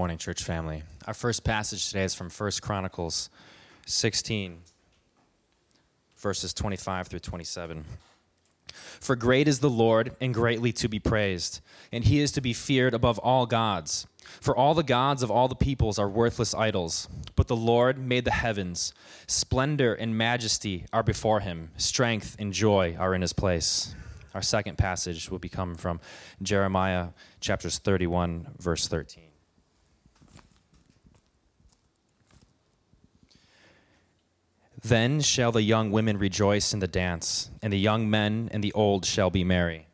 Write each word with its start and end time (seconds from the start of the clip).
Morning, 0.00 0.16
church 0.16 0.44
family. 0.44 0.82
Our 1.06 1.12
first 1.12 1.44
passage 1.44 1.88
today 1.88 2.04
is 2.04 2.14
from 2.14 2.30
1 2.30 2.52
Chronicles 2.62 3.28
16, 3.84 4.60
verses 6.16 6.54
25 6.54 7.08
through 7.08 7.18
27. 7.18 7.84
For 8.72 9.14
great 9.14 9.46
is 9.46 9.58
the 9.58 9.68
Lord 9.68 10.16
and 10.18 10.32
greatly 10.32 10.72
to 10.72 10.88
be 10.88 10.98
praised, 10.98 11.60
and 11.92 12.02
he 12.02 12.18
is 12.18 12.32
to 12.32 12.40
be 12.40 12.54
feared 12.54 12.94
above 12.94 13.18
all 13.18 13.44
gods. 13.44 14.06
For 14.40 14.56
all 14.56 14.72
the 14.72 14.82
gods 14.82 15.22
of 15.22 15.30
all 15.30 15.48
the 15.48 15.54
peoples 15.54 15.98
are 15.98 16.08
worthless 16.08 16.54
idols, 16.54 17.06
but 17.36 17.48
the 17.48 17.54
Lord 17.54 17.98
made 17.98 18.24
the 18.24 18.30
heavens. 18.30 18.94
Splendor 19.26 19.92
and 19.92 20.16
majesty 20.16 20.86
are 20.94 21.02
before 21.02 21.40
him, 21.40 21.72
strength 21.76 22.36
and 22.38 22.54
joy 22.54 22.96
are 22.98 23.14
in 23.14 23.20
his 23.20 23.34
place. 23.34 23.94
Our 24.34 24.40
second 24.40 24.78
passage 24.78 25.30
will 25.30 25.38
be 25.38 25.50
coming 25.50 25.76
from 25.76 26.00
Jeremiah 26.40 27.08
chapters 27.40 27.76
31, 27.76 28.46
verse 28.58 28.88
13. 28.88 29.29
Then 34.82 35.20
shall 35.20 35.52
the 35.52 35.62
young 35.62 35.90
women 35.90 36.18
rejoice 36.18 36.72
in 36.72 36.78
the 36.80 36.88
dance, 36.88 37.50
and 37.62 37.72
the 37.72 37.78
young 37.78 38.08
men 38.08 38.48
and 38.52 38.64
the 38.64 38.72
old 38.72 39.04
shall 39.04 39.30
be 39.30 39.44
merry. 39.44 39.86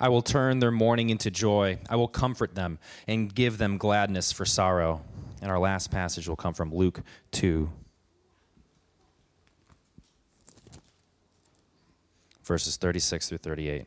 I 0.00 0.08
will 0.08 0.22
turn 0.22 0.60
their 0.60 0.70
mourning 0.70 1.10
into 1.10 1.30
joy. 1.30 1.80
I 1.90 1.96
will 1.96 2.08
comfort 2.08 2.54
them 2.54 2.78
and 3.06 3.34
give 3.34 3.58
them 3.58 3.78
gladness 3.78 4.32
for 4.32 4.44
sorrow. 4.44 5.02
And 5.42 5.50
our 5.50 5.58
last 5.58 5.90
passage 5.90 6.28
will 6.28 6.36
come 6.36 6.54
from 6.54 6.74
Luke 6.74 7.02
2, 7.32 7.70
verses 12.42 12.76
36 12.76 13.28
through 13.28 13.38
38. 13.38 13.86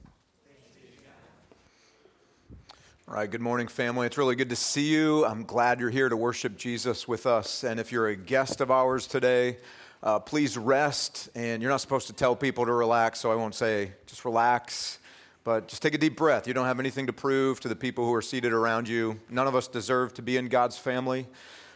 All 3.11 3.17
right, 3.17 3.29
good 3.29 3.41
morning, 3.41 3.67
family. 3.67 4.07
It's 4.07 4.17
really 4.17 4.37
good 4.37 4.51
to 4.51 4.55
see 4.55 4.87
you. 4.87 5.25
I'm 5.25 5.43
glad 5.43 5.81
you're 5.81 5.89
here 5.89 6.07
to 6.07 6.15
worship 6.15 6.55
Jesus 6.55 7.09
with 7.09 7.25
us. 7.25 7.65
And 7.65 7.77
if 7.77 7.91
you're 7.91 8.07
a 8.07 8.15
guest 8.15 8.61
of 8.61 8.71
ours 8.71 9.05
today, 9.05 9.57
uh, 10.01 10.19
please 10.19 10.57
rest. 10.57 11.27
And 11.35 11.61
you're 11.61 11.69
not 11.69 11.81
supposed 11.81 12.07
to 12.07 12.13
tell 12.13 12.37
people 12.37 12.65
to 12.65 12.71
relax, 12.71 13.19
so 13.19 13.29
I 13.29 13.35
won't 13.35 13.53
say 13.53 13.91
just 14.07 14.23
relax. 14.23 14.99
But 15.43 15.67
just 15.67 15.81
take 15.81 15.93
a 15.93 15.97
deep 15.97 16.15
breath. 16.15 16.47
You 16.47 16.53
don't 16.53 16.67
have 16.67 16.79
anything 16.79 17.05
to 17.07 17.11
prove 17.11 17.59
to 17.59 17.67
the 17.67 17.75
people 17.75 18.05
who 18.05 18.13
are 18.13 18.21
seated 18.21 18.53
around 18.53 18.87
you. 18.87 19.19
None 19.29 19.45
of 19.45 19.57
us 19.57 19.67
deserve 19.67 20.13
to 20.13 20.21
be 20.21 20.37
in 20.37 20.47
God's 20.47 20.77
family. 20.77 21.27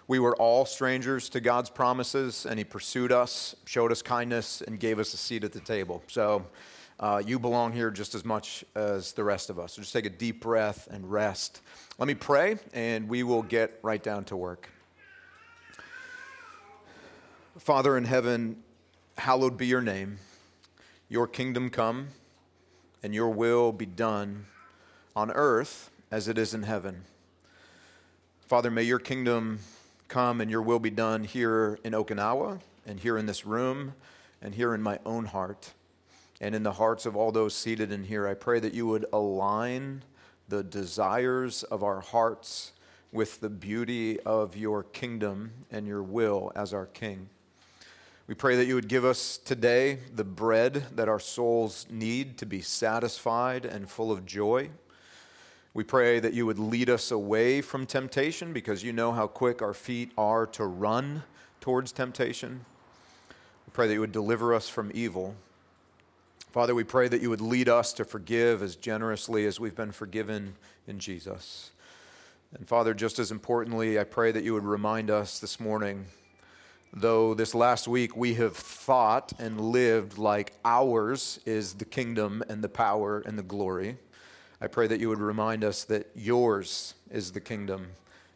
We 0.07 0.19
were 0.19 0.37
all 0.37 0.65
strangers 0.65 1.27
to 1.31 1.41
God's 1.41 1.69
promises, 1.69 2.45
and 2.45 2.57
He 2.57 2.63
pursued 2.63 3.11
us, 3.11 3.57
showed 3.65 3.91
us 3.91 4.01
kindness, 4.01 4.61
and 4.61 4.79
gave 4.79 4.99
us 4.99 5.13
a 5.13 5.17
seat 5.17 5.43
at 5.43 5.51
the 5.51 5.59
table. 5.59 6.01
So, 6.07 6.45
uh, 7.00 7.22
you 7.25 7.39
belong 7.39 7.73
here 7.73 7.91
just 7.91 8.16
as 8.16 8.23
much 8.23 8.63
as 8.75 9.13
the 9.13 9.23
rest 9.23 9.50
of 9.50 9.59
us. 9.59 9.73
So 9.73 9.81
just 9.81 9.94
take 9.94 10.06
a 10.06 10.09
deep 10.09 10.41
breath 10.41 10.88
and 10.89 11.09
rest. 11.11 11.61
Let 11.97 12.07
me 12.07 12.16
pray, 12.16 12.57
and 12.73 13.09
we 13.09 13.23
will 13.23 13.44
get 13.44 13.79
right 13.81 14.01
down 14.01 14.23
to 14.25 14.38
work. 14.38 14.69
Father 17.57 17.97
in 17.97 18.05
heaven, 18.05 18.63
hallowed 19.17 19.57
be 19.57 19.67
your 19.67 19.81
name. 19.81 20.19
Your 21.09 21.28
kingdom 21.28 21.69
come, 21.69 22.07
and 23.03 23.13
your 23.13 23.29
will 23.29 23.72
be 23.72 23.85
done 23.85 24.45
on 25.16 25.31
earth 25.31 25.89
as 26.11 26.28
it 26.28 26.38
is 26.38 26.53
in 26.53 26.63
heaven. 26.63 27.03
Father, 28.47 28.72
may 28.72 28.84
your 28.84 29.00
kingdom 29.00 29.59
come 30.07 30.39
and 30.39 30.51
your 30.51 30.61
will 30.61 30.79
be 30.79 30.89
done 30.89 31.23
here 31.23 31.79
in 31.84 31.94
Okinawa, 31.94 32.59
and 32.85 33.00
here 33.00 33.17
in 33.17 33.25
this 33.25 33.45
room, 33.45 33.94
and 34.41 34.53
here 34.55 34.73
in 34.75 34.81
my 34.81 35.00
own 35.05 35.25
heart 35.25 35.72
and 36.41 36.53
in 36.53 36.63
the 36.63 36.73
hearts 36.73 37.06
of 37.06 37.16
all 37.16 37.31
those 37.31 37.56
seated 37.56 37.91
in 37.91 38.03
here. 38.03 38.28
I 38.28 38.34
pray 38.34 38.59
that 38.59 38.73
you 38.73 38.88
would 38.88 39.06
align 39.13 40.03
the 40.47 40.63
desires 40.63 41.63
of 41.63 41.84
our 41.84 42.01
hearts 42.01 42.73
with 43.12 43.40
the 43.40 43.50
beauty 43.50 44.19
of 44.22 44.57
your 44.57 44.84
kingdom 44.84 45.51
and 45.72 45.88
your 45.88 46.03
will 46.03 46.51
as 46.56 46.73
our 46.73 46.85
King. 46.85 47.29
We 48.28 48.35
pray 48.35 48.56
that 48.57 48.66
you 48.66 48.75
would 48.75 48.88
give 48.88 49.06
us 49.06 49.38
today 49.38 50.00
the 50.13 50.23
bread 50.23 50.85
that 50.96 51.07
our 51.07 51.19
souls 51.19 51.85
need 51.90 52.38
to 52.40 52.46
be 52.46 52.62
satisfied 52.62 53.66
and 53.66 53.90
full 53.90 54.12
of 54.12 54.25
joy. 54.25 54.69
We 55.73 55.84
pray 55.84 56.19
that 56.19 56.34
you 56.34 56.46
would 56.46 56.59
lead 56.59 56.90
us 56.90 57.12
away 57.12 57.62
from 57.62 57.85
temptation 57.85 58.52
because 58.52 58.84
you 58.84 58.94
know 58.94 59.12
how 59.12 59.28
quick 59.28 59.62
our 59.62 59.73
feet 59.73 60.12
are 60.17 60.47
to 60.47 60.66
run 60.66 61.23
towards 61.62 61.91
temptation. 61.91 62.66
We 63.67 63.72
pray 63.72 63.88
that 63.88 63.94
you 63.94 64.00
would 64.00 64.12
deliver 64.12 64.53
us 64.53 64.67
from 64.67 64.91
evil. 64.94 65.35
Father, 66.55 66.73
we 66.73 66.85
pray 66.85 67.09
that 67.09 67.21
you 67.21 67.29
would 67.29 67.41
lead 67.41 67.67
us 67.67 67.91
to 67.91 68.05
forgive 68.05 68.63
as 68.63 68.77
generously 68.77 69.45
as 69.45 69.59
we've 69.59 69.75
been 69.75 69.91
forgiven 69.91 70.55
in 70.88 70.99
Jesus. 70.99 71.71
And 72.53 72.66
Father, 72.66 72.93
just 72.93 73.19
as 73.19 73.29
importantly, 73.29 73.99
I 73.99 74.05
pray 74.05 74.31
that 74.31 74.45
you 74.45 74.53
would 74.53 74.63
remind 74.63 75.11
us 75.11 75.39
this 75.39 75.59
morning, 75.59 76.05
though 76.93 77.33
this 77.33 77.53
last 77.53 77.89
week 77.89 78.16
we 78.16 78.35
have 78.35 78.55
thought 78.55 79.33
and 79.38 79.59
lived 79.59 80.17
like 80.17 80.53
ours 80.63 81.41
is 81.45 81.73
the 81.73 81.83
kingdom 81.83 82.41
and 82.47 82.63
the 82.63 82.69
power 82.69 83.22
and 83.25 83.37
the 83.37 83.43
glory, 83.43 83.97
I 84.61 84.67
pray 84.67 84.87
that 84.87 85.01
you 85.01 85.09
would 85.09 85.19
remind 85.19 85.66
us 85.66 85.83
that 85.83 86.09
yours 86.16 86.93
is 87.11 87.33
the 87.33 87.41
kingdom 87.41 87.87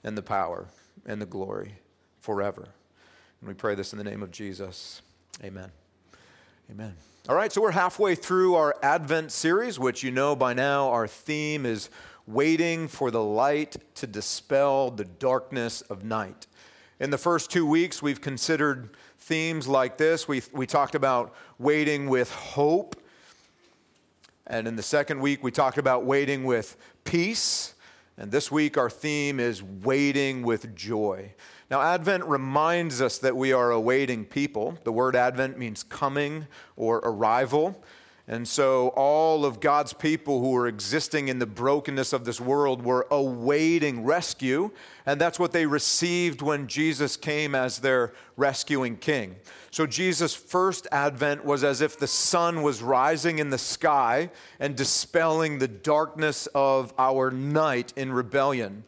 and 0.04 0.18
the 0.18 0.24
power 0.24 0.66
and 1.06 1.22
the 1.22 1.26
glory 1.26 1.76
forever. 2.20 2.68
And 3.40 3.48
we 3.48 3.54
pray 3.54 3.76
this 3.76 3.94
in 3.94 3.98
the 3.98 4.04
name 4.04 4.24
of 4.24 4.32
Jesus. 4.32 5.02
Amen. 5.42 5.72
Amen. 6.70 6.98
All 7.28 7.36
right, 7.36 7.52
so 7.52 7.62
we're 7.62 7.72
halfway 7.72 8.16
through 8.16 8.56
our 8.56 8.76
Advent 8.82 9.32
series, 9.32 9.78
which 9.78 10.04
you 10.04 10.10
know 10.10 10.36
by 10.36 10.54
now 10.54 10.90
our 10.90 11.06
theme 11.06 11.66
is 11.66 11.90
waiting 12.26 12.88
for 12.88 13.12
the 13.12 13.22
light 13.22 13.76
to 13.96 14.08
dispel 14.08 14.90
the 14.90 15.04
darkness 15.04 15.82
of 15.82 16.04
night. 16.04 16.48
In 17.00 17.12
the 17.12 17.18
first 17.18 17.52
two 17.52 17.68
weeks, 17.68 18.02
we've 18.02 18.22
considered 18.22 18.96
themes 19.20 19.68
like 19.68 19.98
this. 19.98 20.28
We, 20.28 20.42
we 20.54 20.66
talked 20.66 20.96
about 20.96 21.36
waiting 21.60 22.10
with 22.10 22.32
hope. 22.32 22.96
And 24.48 24.68
in 24.68 24.76
the 24.76 24.82
second 24.82 25.20
week, 25.20 25.44
we 25.44 25.52
talked 25.52 25.78
about 25.78 26.06
waiting 26.06 26.46
with 26.46 26.78
peace. 27.04 27.76
And 28.18 28.32
this 28.32 28.50
week, 28.50 28.78
our 28.78 28.90
theme 28.90 29.40
is 29.40 29.62
waiting 29.62 30.42
with 30.42 30.74
joy. 30.74 31.34
Now, 31.70 31.82
Advent 31.82 32.26
reminds 32.26 33.00
us 33.00 33.20
that 33.20 33.38
we 33.38 33.54
are 33.54 33.70
awaiting 33.70 34.26
people. 34.26 34.78
The 34.84 34.92
word 34.92 35.16
Advent 35.16 35.60
means 35.60 35.84
coming 35.84 36.48
or 36.76 36.98
arrival. 36.98 37.84
And 38.28 38.48
so, 38.48 38.90
all 38.90 39.44
of 39.44 39.60
God's 39.60 39.94
people 39.94 40.40
who 40.40 40.52
were 40.52 40.68
existing 40.68 41.30
in 41.30 41.40
the 41.40 41.48
brokenness 41.48 42.14
of 42.14 42.26
this 42.26 42.40
world 42.40 42.84
were 42.84 43.08
awaiting 43.10 44.04
rescue. 44.04 44.70
And 45.08 45.20
that's 45.20 45.40
what 45.40 45.52
they 45.52 45.66
received 45.66 46.44
when 46.44 46.68
Jesus 46.68 47.18
came 47.18 47.56
as 47.56 47.80
their 47.80 48.14
rescuing 48.38 48.98
king. 48.98 49.36
So, 49.72 49.88
Jesus' 49.88 50.36
first 50.36 50.88
advent 50.92 51.44
was 51.44 51.64
as 51.64 51.82
if 51.82 51.98
the 51.98 52.06
sun 52.06 52.62
was 52.62 52.84
rising 52.84 53.40
in 53.40 53.50
the 53.50 53.58
sky 53.58 54.30
and 54.60 54.76
dispelling 54.76 55.58
the 55.58 55.68
darkness 55.68 56.48
of 56.54 56.94
our 57.00 57.32
night 57.32 57.94
in 57.96 58.12
rebellion. 58.12 58.84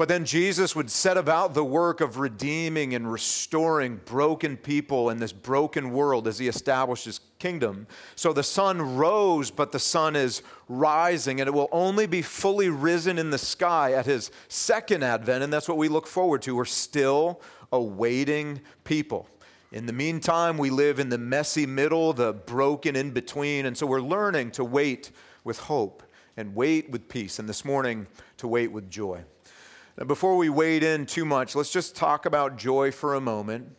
But 0.00 0.08
then 0.08 0.24
Jesus 0.24 0.74
would 0.74 0.90
set 0.90 1.18
about 1.18 1.52
the 1.52 1.62
work 1.62 2.00
of 2.00 2.16
redeeming 2.16 2.94
and 2.94 3.12
restoring 3.12 4.00
broken 4.06 4.56
people 4.56 5.10
in 5.10 5.18
this 5.18 5.30
broken 5.30 5.90
world 5.90 6.26
as 6.26 6.38
he 6.38 6.48
established 6.48 7.04
his 7.04 7.20
kingdom. 7.38 7.86
So 8.14 8.32
the 8.32 8.42
sun 8.42 8.96
rose, 8.96 9.50
but 9.50 9.72
the 9.72 9.78
sun 9.78 10.16
is 10.16 10.40
rising, 10.68 11.38
and 11.38 11.48
it 11.48 11.52
will 11.52 11.68
only 11.70 12.06
be 12.06 12.22
fully 12.22 12.70
risen 12.70 13.18
in 13.18 13.28
the 13.28 13.36
sky 13.36 13.92
at 13.92 14.06
his 14.06 14.30
second 14.48 15.04
advent, 15.04 15.44
and 15.44 15.52
that's 15.52 15.68
what 15.68 15.76
we 15.76 15.88
look 15.88 16.06
forward 16.06 16.40
to. 16.42 16.56
We're 16.56 16.64
still 16.64 17.42
awaiting 17.70 18.62
people. 18.84 19.28
In 19.70 19.84
the 19.84 19.92
meantime, 19.92 20.56
we 20.56 20.70
live 20.70 20.98
in 20.98 21.10
the 21.10 21.18
messy 21.18 21.66
middle, 21.66 22.14
the 22.14 22.32
broken 22.32 22.96
in 22.96 23.10
between, 23.10 23.66
and 23.66 23.76
so 23.76 23.84
we're 23.84 24.00
learning 24.00 24.52
to 24.52 24.64
wait 24.64 25.10
with 25.44 25.58
hope 25.58 26.02
and 26.38 26.54
wait 26.54 26.88
with 26.88 27.06
peace, 27.06 27.38
and 27.38 27.46
this 27.46 27.66
morning 27.66 28.06
to 28.38 28.48
wait 28.48 28.72
with 28.72 28.88
joy. 28.88 29.22
Before 30.06 30.38
we 30.38 30.48
wade 30.48 30.82
in 30.82 31.04
too 31.04 31.26
much, 31.26 31.54
let's 31.54 31.70
just 31.70 31.94
talk 31.94 32.24
about 32.24 32.56
joy 32.56 32.90
for 32.90 33.14
a 33.14 33.20
moment. 33.20 33.76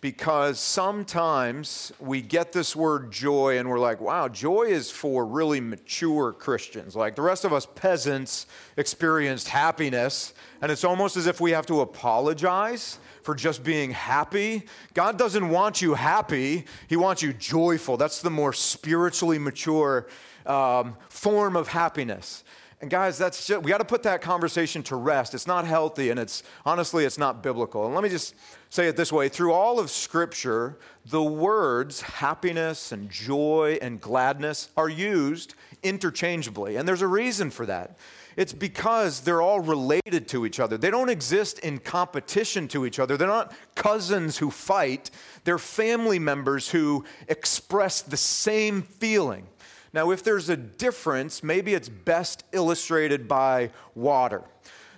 because 0.00 0.60
sometimes 0.60 1.92
we 1.98 2.22
get 2.22 2.52
this 2.52 2.76
word 2.76 3.10
joy 3.10 3.58
and 3.58 3.68
we're 3.68 3.80
like, 3.80 4.00
wow, 4.00 4.28
joy 4.28 4.62
is 4.62 4.90
for 4.92 5.26
really 5.26 5.60
mature 5.60 6.32
Christians. 6.32 6.94
Like 6.94 7.16
the 7.16 7.22
rest 7.22 7.44
of 7.44 7.52
us 7.52 7.66
peasants 7.66 8.46
experienced 8.76 9.48
happiness, 9.48 10.34
and 10.62 10.70
it's 10.70 10.84
almost 10.84 11.16
as 11.16 11.26
if 11.26 11.40
we 11.40 11.50
have 11.50 11.66
to 11.66 11.80
apologize 11.80 12.98
for 13.22 13.34
just 13.34 13.64
being 13.64 13.90
happy. 13.90 14.66
God 14.94 15.18
doesn't 15.18 15.48
want 15.48 15.82
you 15.82 15.94
happy, 15.94 16.64
He 16.86 16.96
wants 16.96 17.20
you 17.20 17.32
joyful. 17.32 17.96
That's 17.96 18.22
the 18.22 18.30
more 18.30 18.52
spiritually 18.52 19.38
mature 19.38 20.06
um, 20.46 20.96
form 21.08 21.56
of 21.56 21.66
happiness. 21.68 22.44
And 22.80 22.88
guys, 22.88 23.18
that's 23.18 23.44
just, 23.44 23.62
we 23.62 23.70
got 23.70 23.78
to 23.78 23.84
put 23.84 24.04
that 24.04 24.20
conversation 24.20 24.84
to 24.84 24.94
rest. 24.94 25.34
It's 25.34 25.48
not 25.48 25.64
healthy, 25.64 26.10
and 26.10 26.20
it's 26.20 26.44
honestly, 26.64 27.04
it's 27.04 27.18
not 27.18 27.42
biblical. 27.42 27.86
And 27.86 27.94
let 27.94 28.04
me 28.04 28.08
just 28.08 28.36
say 28.70 28.86
it 28.86 28.96
this 28.96 29.12
way: 29.12 29.28
through 29.28 29.52
all 29.52 29.80
of 29.80 29.90
Scripture, 29.90 30.78
the 31.04 31.22
words 31.22 32.00
happiness 32.02 32.92
and 32.92 33.10
joy 33.10 33.78
and 33.82 34.00
gladness 34.00 34.70
are 34.76 34.88
used 34.88 35.54
interchangeably, 35.82 36.76
and 36.76 36.86
there's 36.86 37.02
a 37.02 37.08
reason 37.08 37.50
for 37.50 37.66
that. 37.66 37.98
It's 38.36 38.52
because 38.52 39.22
they're 39.22 39.42
all 39.42 39.58
related 39.58 40.28
to 40.28 40.46
each 40.46 40.60
other. 40.60 40.78
They 40.78 40.92
don't 40.92 41.08
exist 41.08 41.58
in 41.58 41.78
competition 41.78 42.68
to 42.68 42.86
each 42.86 43.00
other. 43.00 43.16
They're 43.16 43.26
not 43.26 43.52
cousins 43.74 44.38
who 44.38 44.52
fight, 44.52 45.10
they're 45.42 45.58
family 45.58 46.20
members 46.20 46.68
who 46.68 47.04
express 47.26 48.02
the 48.02 48.16
same 48.16 48.82
feeling. 48.82 49.48
Now, 49.92 50.10
if 50.10 50.22
there's 50.22 50.48
a 50.48 50.56
difference, 50.56 51.42
maybe 51.42 51.74
it's 51.74 51.88
best 51.88 52.44
illustrated 52.52 53.26
by 53.26 53.70
water. 53.94 54.42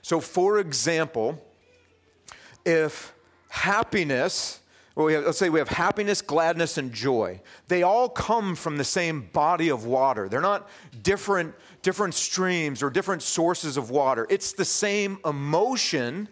So, 0.02 0.20
for 0.20 0.58
example, 0.58 1.44
if 2.64 3.14
happiness, 3.48 4.60
well, 4.94 5.08
have, 5.08 5.24
let's 5.24 5.38
say 5.38 5.48
we 5.48 5.58
have 5.60 5.68
happiness, 5.68 6.20
gladness, 6.22 6.76
and 6.76 6.92
joy. 6.92 7.40
They 7.68 7.82
all 7.82 8.08
come 8.08 8.54
from 8.54 8.76
the 8.76 8.84
same 8.84 9.28
body 9.32 9.70
of 9.70 9.84
water. 9.84 10.28
They're 10.28 10.40
not 10.40 10.68
different, 11.02 11.54
different 11.82 12.14
streams 12.14 12.82
or 12.82 12.90
different 12.90 13.22
sources 13.22 13.76
of 13.76 13.90
water. 13.90 14.26
It's 14.28 14.52
the 14.52 14.64
same 14.64 15.18
emotion, 15.24 16.28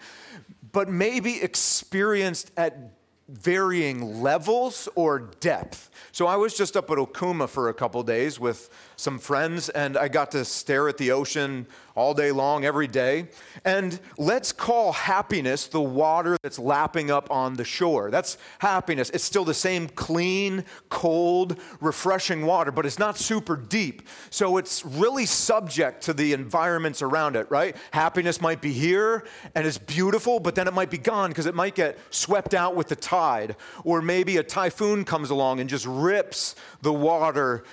but 0.72 0.88
maybe 0.88 1.40
experienced 1.40 2.50
at 2.56 2.97
varying 3.28 4.22
levels 4.22 4.88
or 4.94 5.18
depth. 5.40 5.90
So 6.12 6.26
I 6.26 6.36
was 6.36 6.54
just 6.54 6.76
up 6.76 6.90
at 6.90 6.96
Okuma 6.96 7.48
for 7.48 7.68
a 7.68 7.74
couple 7.74 8.02
days 8.02 8.40
with 8.40 8.70
some 8.98 9.16
friends, 9.20 9.68
and 9.68 9.96
I 9.96 10.08
got 10.08 10.32
to 10.32 10.44
stare 10.44 10.88
at 10.88 10.98
the 10.98 11.12
ocean 11.12 11.68
all 11.94 12.14
day 12.14 12.32
long, 12.32 12.64
every 12.64 12.88
day. 12.88 13.28
And 13.64 13.98
let's 14.18 14.50
call 14.52 14.92
happiness 14.92 15.68
the 15.68 15.80
water 15.80 16.36
that's 16.42 16.58
lapping 16.58 17.10
up 17.10 17.30
on 17.30 17.54
the 17.54 17.64
shore. 17.64 18.10
That's 18.10 18.38
happiness. 18.58 19.10
It's 19.10 19.22
still 19.22 19.44
the 19.44 19.54
same 19.54 19.88
clean, 19.88 20.64
cold, 20.90 21.60
refreshing 21.80 22.44
water, 22.44 22.72
but 22.72 22.86
it's 22.86 22.98
not 22.98 23.18
super 23.18 23.56
deep. 23.56 24.02
So 24.30 24.56
it's 24.56 24.84
really 24.84 25.26
subject 25.26 26.02
to 26.04 26.12
the 26.12 26.32
environments 26.32 27.00
around 27.00 27.36
it, 27.36 27.48
right? 27.50 27.76
Happiness 27.92 28.40
might 28.40 28.60
be 28.60 28.72
here 28.72 29.26
and 29.54 29.66
it's 29.66 29.78
beautiful, 29.78 30.40
but 30.40 30.56
then 30.56 30.66
it 30.66 30.74
might 30.74 30.90
be 30.90 30.98
gone 30.98 31.30
because 31.30 31.46
it 31.46 31.54
might 31.54 31.74
get 31.74 31.98
swept 32.10 32.54
out 32.54 32.74
with 32.74 32.88
the 32.88 32.96
tide. 32.96 33.56
Or 33.84 34.02
maybe 34.02 34.36
a 34.36 34.42
typhoon 34.42 35.04
comes 35.04 35.30
along 35.30 35.60
and 35.60 35.68
just 35.68 35.86
rips 35.86 36.56
the 36.82 36.92
water 36.92 37.64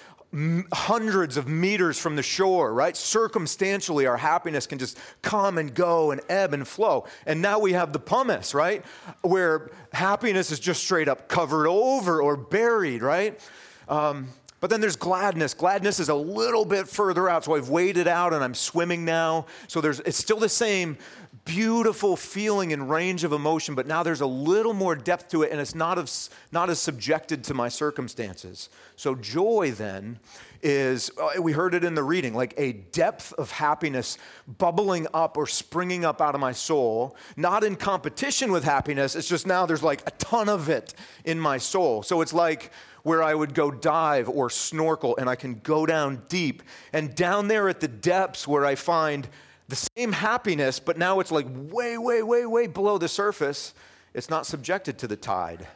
hundreds 0.73 1.37
of 1.37 1.47
meters 1.47 1.99
from 1.99 2.15
the 2.15 2.23
shore, 2.23 2.73
right? 2.73 2.95
Circumstantially, 2.97 4.05
our 4.05 4.17
happiness 4.17 4.67
can 4.67 4.79
just 4.79 4.97
come 5.21 5.57
and 5.57 5.73
go 5.73 6.11
and 6.11 6.21
ebb 6.29 6.53
and 6.53 6.67
flow. 6.67 7.05
And 7.25 7.41
now 7.41 7.59
we 7.59 7.73
have 7.73 7.93
the 7.93 7.99
pumice, 7.99 8.53
right? 8.53 8.83
Where 9.21 9.71
happiness 9.93 10.51
is 10.51 10.59
just 10.59 10.83
straight 10.83 11.07
up 11.07 11.29
covered 11.29 11.67
over 11.67 12.21
or 12.21 12.35
buried, 12.35 13.01
right? 13.01 13.39
Um, 13.87 14.29
but 14.65 14.69
then 14.69 14.81
there's 14.81 14.95
gladness. 14.95 15.53
Gladness 15.53 15.99
is 15.99 16.09
a 16.09 16.15
little 16.15 16.65
bit 16.65 16.87
further 16.87 17.29
out. 17.29 17.43
So 17.43 17.55
I've 17.55 17.69
waded 17.69 18.07
out 18.07 18.33
and 18.33 18.43
I'm 18.43 18.55
swimming 18.55 19.05
now. 19.05 19.45
So 19.67 19.79
there's 19.79 19.99
it's 19.99 20.17
still 20.17 20.39
the 20.39 20.49
same 20.49 20.97
beautiful 21.45 22.17
feeling 22.17 22.73
and 22.73 22.89
range 22.89 23.23
of 23.23 23.31
emotion, 23.31 23.75
but 23.75 23.85
now 23.85 24.01
there's 24.01 24.21
a 24.21 24.25
little 24.25 24.73
more 24.73 24.95
depth 24.95 25.29
to 25.29 25.43
it 25.43 25.51
and 25.51 25.61
it's 25.61 25.75
not 25.75 25.99
as, 25.99 26.31
not 26.51 26.71
as 26.71 26.79
subjected 26.79 27.43
to 27.43 27.53
my 27.53 27.69
circumstances. 27.69 28.69
So, 28.95 29.13
joy 29.13 29.71
then 29.71 30.19
is, 30.63 31.11
uh, 31.21 31.39
we 31.39 31.51
heard 31.51 31.75
it 31.75 31.83
in 31.83 31.93
the 31.93 32.01
reading, 32.01 32.33
like 32.33 32.55
a 32.57 32.73
depth 32.73 33.31
of 33.33 33.51
happiness 33.51 34.17
bubbling 34.57 35.05
up 35.13 35.37
or 35.37 35.45
springing 35.45 36.03
up 36.03 36.19
out 36.19 36.33
of 36.33 36.41
my 36.41 36.51
soul, 36.51 37.15
not 37.37 37.63
in 37.63 37.75
competition 37.75 38.51
with 38.51 38.63
happiness. 38.63 39.15
It's 39.15 39.29
just 39.29 39.45
now 39.45 39.67
there's 39.67 39.83
like 39.83 40.01
a 40.07 40.11
ton 40.11 40.49
of 40.49 40.67
it 40.67 40.95
in 41.25 41.39
my 41.39 41.59
soul. 41.59 42.01
So, 42.01 42.21
it's 42.21 42.33
like, 42.33 42.71
where 43.03 43.21
I 43.21 43.35
would 43.35 43.53
go 43.53 43.69
dive 43.69 44.27
or 44.27 44.49
snorkel 44.49 45.15
and 45.17 45.29
I 45.29 45.35
can 45.35 45.59
go 45.59 45.85
down 45.85 46.23
deep. 46.27 46.63
And 46.91 47.13
down 47.13 47.49
there 47.49 47.69
at 47.69 47.79
the 47.79 47.87
depths 47.87 48.47
where 48.47 48.65
I 48.65 48.73
find 48.73 49.27
the 49.67 49.89
same 49.97 50.11
happiness, 50.11 50.79
but 50.79 50.97
now 50.97 51.19
it's 51.19 51.31
like 51.31 51.47
way, 51.49 51.97
way, 51.97 52.21
way, 52.21 52.45
way 52.45 52.67
below 52.67 52.97
the 52.97 53.07
surface. 53.07 53.73
It's 54.13 54.29
not 54.29 54.45
subjected 54.45 54.97
to 54.99 55.07
the 55.07 55.15
tide, 55.15 55.67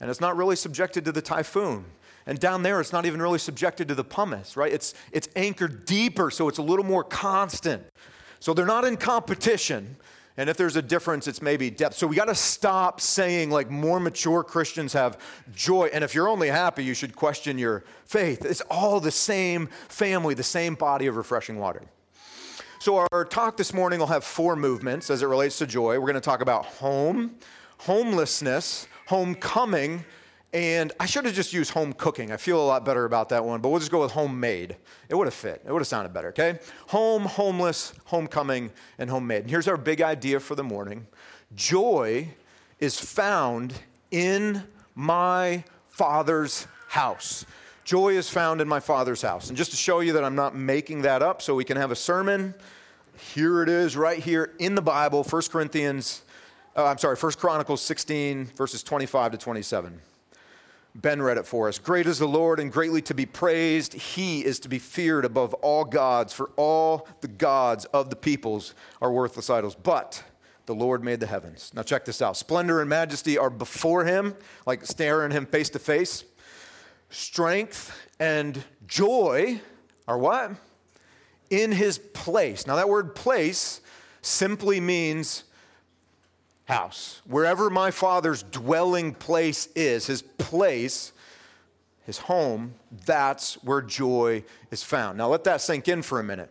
and 0.00 0.10
it's 0.10 0.20
not 0.20 0.36
really 0.36 0.56
subjected 0.56 1.04
to 1.06 1.12
the 1.12 1.22
typhoon. 1.22 1.86
And 2.26 2.38
down 2.38 2.62
there, 2.62 2.78
it's 2.78 2.92
not 2.92 3.06
even 3.06 3.22
really 3.22 3.38
subjected 3.38 3.88
to 3.88 3.94
the 3.94 4.04
pumice, 4.04 4.54
right? 4.54 4.70
It's, 4.70 4.92
it's 5.12 5.28
anchored 5.34 5.86
deeper, 5.86 6.30
so 6.30 6.46
it's 6.46 6.58
a 6.58 6.62
little 6.62 6.84
more 6.84 7.02
constant. 7.02 7.82
So 8.38 8.52
they're 8.52 8.66
not 8.66 8.84
in 8.84 8.98
competition. 8.98 9.96
And 10.36 10.50
if 10.50 10.56
there's 10.56 10.76
a 10.76 10.82
difference, 10.82 11.26
it's 11.26 11.40
maybe 11.40 11.70
depth. 11.70 11.96
So 11.96 12.06
we 12.06 12.14
got 12.14 12.26
to 12.26 12.34
stop 12.34 13.00
saying 13.00 13.50
like 13.50 13.70
more 13.70 13.98
mature 13.98 14.44
Christians 14.44 14.92
have 14.92 15.18
joy. 15.52 15.90
And 15.92 16.04
if 16.04 16.14
you're 16.14 16.28
only 16.28 16.48
happy, 16.48 16.84
you 16.84 16.94
should 16.94 17.16
question 17.16 17.58
your 17.58 17.82
faith. 18.04 18.44
It's 18.44 18.60
all 18.70 19.00
the 19.00 19.10
same 19.10 19.68
family, 19.88 20.34
the 20.34 20.44
same 20.44 20.74
body 20.74 21.06
of 21.06 21.16
refreshing 21.16 21.58
water. 21.58 21.82
So, 22.80 23.04
our 23.10 23.24
talk 23.24 23.56
this 23.56 23.74
morning 23.74 23.98
will 23.98 24.06
have 24.06 24.22
four 24.22 24.54
movements 24.54 25.10
as 25.10 25.22
it 25.22 25.26
relates 25.26 25.58
to 25.58 25.66
joy. 25.66 25.98
We're 25.98 26.06
going 26.06 26.14
to 26.14 26.20
talk 26.20 26.42
about 26.42 26.64
home, 26.64 27.34
homelessness, 27.78 28.86
homecoming, 29.06 30.04
and 30.52 30.92
I 31.00 31.06
should 31.06 31.24
have 31.24 31.34
just 31.34 31.52
used 31.52 31.72
home 31.72 31.92
cooking. 31.92 32.30
I 32.30 32.36
feel 32.36 32.62
a 32.62 32.64
lot 32.64 32.84
better 32.84 33.04
about 33.04 33.30
that 33.30 33.44
one, 33.44 33.60
but 33.60 33.70
we'll 33.70 33.80
just 33.80 33.90
go 33.90 34.00
with 34.00 34.12
homemade. 34.12 34.76
It 35.08 35.16
would 35.16 35.26
have 35.26 35.34
fit, 35.34 35.60
it 35.66 35.72
would 35.72 35.80
have 35.80 35.88
sounded 35.88 36.14
better, 36.14 36.28
okay? 36.28 36.60
Home, 36.90 37.24
homeless, 37.24 37.94
homecoming, 38.04 38.70
and 38.98 39.10
homemade. 39.10 39.42
And 39.42 39.50
here's 39.50 39.66
our 39.66 39.76
big 39.76 40.00
idea 40.00 40.38
for 40.38 40.54
the 40.54 40.64
morning 40.64 41.04
joy 41.56 42.28
is 42.78 43.00
found 43.00 43.74
in 44.12 44.62
my 44.94 45.64
Father's 45.88 46.68
house. 46.86 47.44
Joy 47.88 48.18
is 48.18 48.28
found 48.28 48.60
in 48.60 48.68
my 48.68 48.80
Father's 48.80 49.22
house. 49.22 49.48
And 49.48 49.56
just 49.56 49.70
to 49.70 49.76
show 49.78 50.00
you 50.00 50.12
that 50.12 50.22
I'm 50.22 50.34
not 50.34 50.54
making 50.54 51.00
that 51.02 51.22
up 51.22 51.40
so 51.40 51.54
we 51.54 51.64
can 51.64 51.78
have 51.78 51.90
a 51.90 51.96
sermon, 51.96 52.52
here 53.32 53.62
it 53.62 53.70
is 53.70 53.96
right 53.96 54.18
here 54.18 54.52
in 54.58 54.74
the 54.74 54.82
Bible, 54.82 55.24
1 55.24 55.42
Corinthians, 55.50 56.20
uh, 56.76 56.84
I'm 56.84 56.98
sorry, 56.98 57.16
1 57.16 57.32
Chronicles 57.38 57.80
16, 57.80 58.44
verses 58.54 58.82
25 58.82 59.32
to 59.32 59.38
27. 59.38 60.02
Ben 60.96 61.22
read 61.22 61.38
it 61.38 61.46
for 61.46 61.66
us. 61.66 61.78
Great 61.78 62.06
is 62.06 62.18
the 62.18 62.28
Lord 62.28 62.60
and 62.60 62.70
greatly 62.70 63.00
to 63.00 63.14
be 63.14 63.24
praised. 63.24 63.94
He 63.94 64.44
is 64.44 64.60
to 64.60 64.68
be 64.68 64.78
feared 64.78 65.24
above 65.24 65.54
all 65.54 65.86
gods, 65.86 66.34
for 66.34 66.50
all 66.56 67.08
the 67.22 67.28
gods 67.28 67.86
of 67.86 68.10
the 68.10 68.16
peoples 68.16 68.74
are 69.00 69.10
worthless 69.10 69.48
idols. 69.48 69.74
But 69.74 70.22
the 70.66 70.74
Lord 70.74 71.02
made 71.02 71.20
the 71.20 71.26
heavens. 71.26 71.72
Now, 71.74 71.84
check 71.84 72.04
this 72.04 72.20
out 72.20 72.36
splendor 72.36 72.82
and 72.82 72.90
majesty 72.90 73.38
are 73.38 73.48
before 73.48 74.04
him, 74.04 74.36
like 74.66 74.84
staring 74.84 75.30
him 75.30 75.46
face 75.46 75.70
to 75.70 75.78
face 75.78 76.24
strength 77.10 77.96
and 78.18 78.62
joy 78.86 79.60
are 80.06 80.18
what? 80.18 80.52
In 81.50 81.72
his 81.72 81.98
place. 81.98 82.66
Now, 82.66 82.76
that 82.76 82.88
word 82.88 83.14
place 83.14 83.80
simply 84.22 84.80
means 84.80 85.44
house. 86.66 87.22
Wherever 87.24 87.70
my 87.70 87.90
father's 87.90 88.42
dwelling 88.42 89.14
place 89.14 89.68
is, 89.74 90.06
his 90.06 90.20
place, 90.22 91.12
his 92.04 92.18
home, 92.18 92.74
that's 93.06 93.54
where 93.64 93.80
joy 93.80 94.44
is 94.70 94.82
found. 94.82 95.16
Now, 95.18 95.28
let 95.28 95.44
that 95.44 95.60
sink 95.60 95.88
in 95.88 96.02
for 96.02 96.20
a 96.20 96.24
minute. 96.24 96.50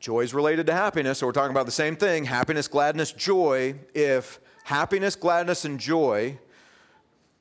Joy 0.00 0.20
is 0.20 0.32
related 0.32 0.66
to 0.66 0.72
happiness, 0.72 1.18
so 1.18 1.26
we're 1.26 1.32
talking 1.32 1.50
about 1.50 1.66
the 1.66 1.72
same 1.72 1.94
thing 1.94 2.24
happiness, 2.24 2.66
gladness, 2.68 3.12
joy. 3.12 3.74
If 3.92 4.40
happiness, 4.64 5.14
gladness, 5.14 5.66
and 5.66 5.78
joy 5.78 6.38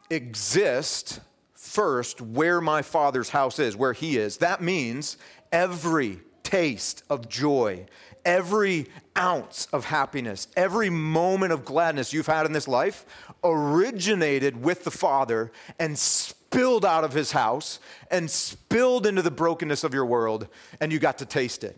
exist 0.10 1.22
first 1.70 2.20
where 2.20 2.60
my 2.60 2.82
Father's 2.82 3.30
house 3.30 3.60
is, 3.60 3.76
where 3.76 3.94
He 3.94 4.18
is. 4.18 4.38
That 4.38 4.62
means 4.62 5.18
every 5.52 6.20
taste 6.44 7.04
of 7.10 7.30
joy, 7.30 7.86
every 8.26 8.88
ounce 9.16 9.68
of 9.72 9.86
happiness, 9.86 10.48
every 10.58 10.90
moment 10.90 11.54
of 11.54 11.64
gladness 11.64 12.12
you've 12.12 12.26
had 12.26 12.46
in 12.46 12.54
this 12.54 12.68
life 12.68 13.06
originated 13.44 14.62
with 14.64 14.84
the 14.84 14.92
Father 14.92 15.52
and 15.78 15.98
spilled 15.98 16.86
out 16.86 17.04
of 17.04 17.14
His 17.14 17.32
house 17.32 17.80
and 18.10 18.30
spilled 18.30 19.06
into 19.06 19.22
the 19.22 19.32
brokenness 19.32 19.84
of 19.84 19.94
your 19.94 20.06
world, 20.06 20.48
and 20.82 20.92
you 20.92 20.98
got 20.98 21.20
to 21.20 21.26
taste 21.26 21.64
it. 21.64 21.78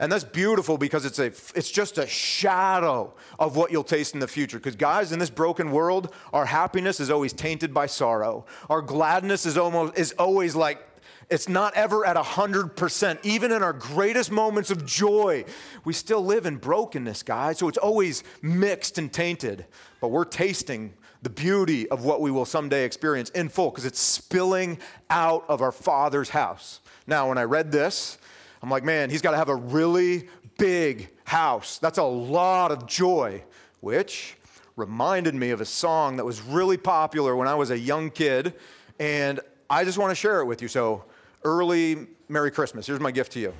And 0.00 0.10
that's 0.10 0.24
beautiful 0.24 0.78
because 0.78 1.04
it's, 1.04 1.18
a, 1.18 1.26
it's 1.26 1.70
just 1.70 1.98
a 1.98 2.06
shadow 2.06 3.12
of 3.38 3.54
what 3.54 3.70
you'll 3.70 3.84
taste 3.84 4.14
in 4.14 4.20
the 4.20 4.26
future. 4.26 4.58
Because, 4.58 4.74
guys, 4.74 5.12
in 5.12 5.18
this 5.18 5.28
broken 5.28 5.70
world, 5.70 6.14
our 6.32 6.46
happiness 6.46 7.00
is 7.00 7.10
always 7.10 7.34
tainted 7.34 7.74
by 7.74 7.84
sorrow. 7.84 8.46
Our 8.70 8.80
gladness 8.80 9.44
is, 9.44 9.58
almost, 9.58 9.98
is 9.98 10.12
always 10.12 10.56
like, 10.56 10.82
it's 11.28 11.50
not 11.50 11.74
ever 11.74 12.06
at 12.06 12.16
100%. 12.16 13.18
Even 13.24 13.52
in 13.52 13.62
our 13.62 13.74
greatest 13.74 14.30
moments 14.32 14.70
of 14.70 14.86
joy, 14.86 15.44
we 15.84 15.92
still 15.92 16.24
live 16.24 16.46
in 16.46 16.56
brokenness, 16.56 17.22
guys. 17.22 17.58
So 17.58 17.68
it's 17.68 17.78
always 17.78 18.24
mixed 18.40 18.96
and 18.96 19.12
tainted. 19.12 19.66
But 20.00 20.08
we're 20.08 20.24
tasting 20.24 20.94
the 21.22 21.30
beauty 21.30 21.86
of 21.90 22.06
what 22.06 22.22
we 22.22 22.30
will 22.30 22.46
someday 22.46 22.86
experience 22.86 23.28
in 23.30 23.50
full 23.50 23.70
because 23.70 23.84
it's 23.84 24.00
spilling 24.00 24.78
out 25.10 25.44
of 25.46 25.60
our 25.60 25.72
Father's 25.72 26.30
house. 26.30 26.80
Now, 27.06 27.28
when 27.28 27.36
I 27.36 27.44
read 27.44 27.70
this, 27.70 28.16
I'm 28.62 28.70
like, 28.70 28.84
man, 28.84 29.10
he's 29.10 29.22
got 29.22 29.30
to 29.30 29.36
have 29.36 29.48
a 29.48 29.56
really 29.56 30.28
big 30.58 31.10
house. 31.24 31.78
That's 31.78 31.98
a 31.98 32.02
lot 32.02 32.72
of 32.72 32.86
joy, 32.86 33.42
which 33.80 34.36
reminded 34.76 35.34
me 35.34 35.50
of 35.50 35.60
a 35.60 35.64
song 35.64 36.16
that 36.16 36.24
was 36.24 36.40
really 36.42 36.76
popular 36.76 37.36
when 37.36 37.48
I 37.48 37.54
was 37.54 37.70
a 37.70 37.78
young 37.78 38.10
kid. 38.10 38.54
And 38.98 39.40
I 39.68 39.84
just 39.84 39.98
want 39.98 40.10
to 40.10 40.14
share 40.14 40.40
it 40.40 40.44
with 40.44 40.60
you. 40.60 40.68
So, 40.68 41.04
early 41.44 42.06
Merry 42.28 42.50
Christmas. 42.50 42.86
Here's 42.86 43.00
my 43.00 43.10
gift 43.10 43.32
to 43.32 43.40
you. 43.40 43.54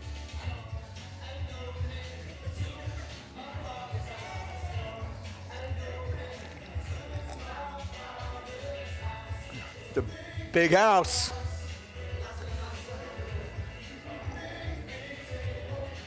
The 9.95 10.05
big 10.53 10.73
house. 10.73 11.33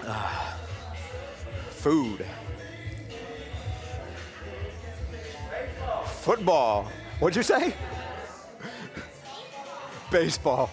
Ah, 0.06 0.58
food. 1.70 2.26
Football. 6.06 6.92
What'd 7.20 7.38
you 7.38 7.44
say? 7.44 7.74
Baseball. 10.12 10.70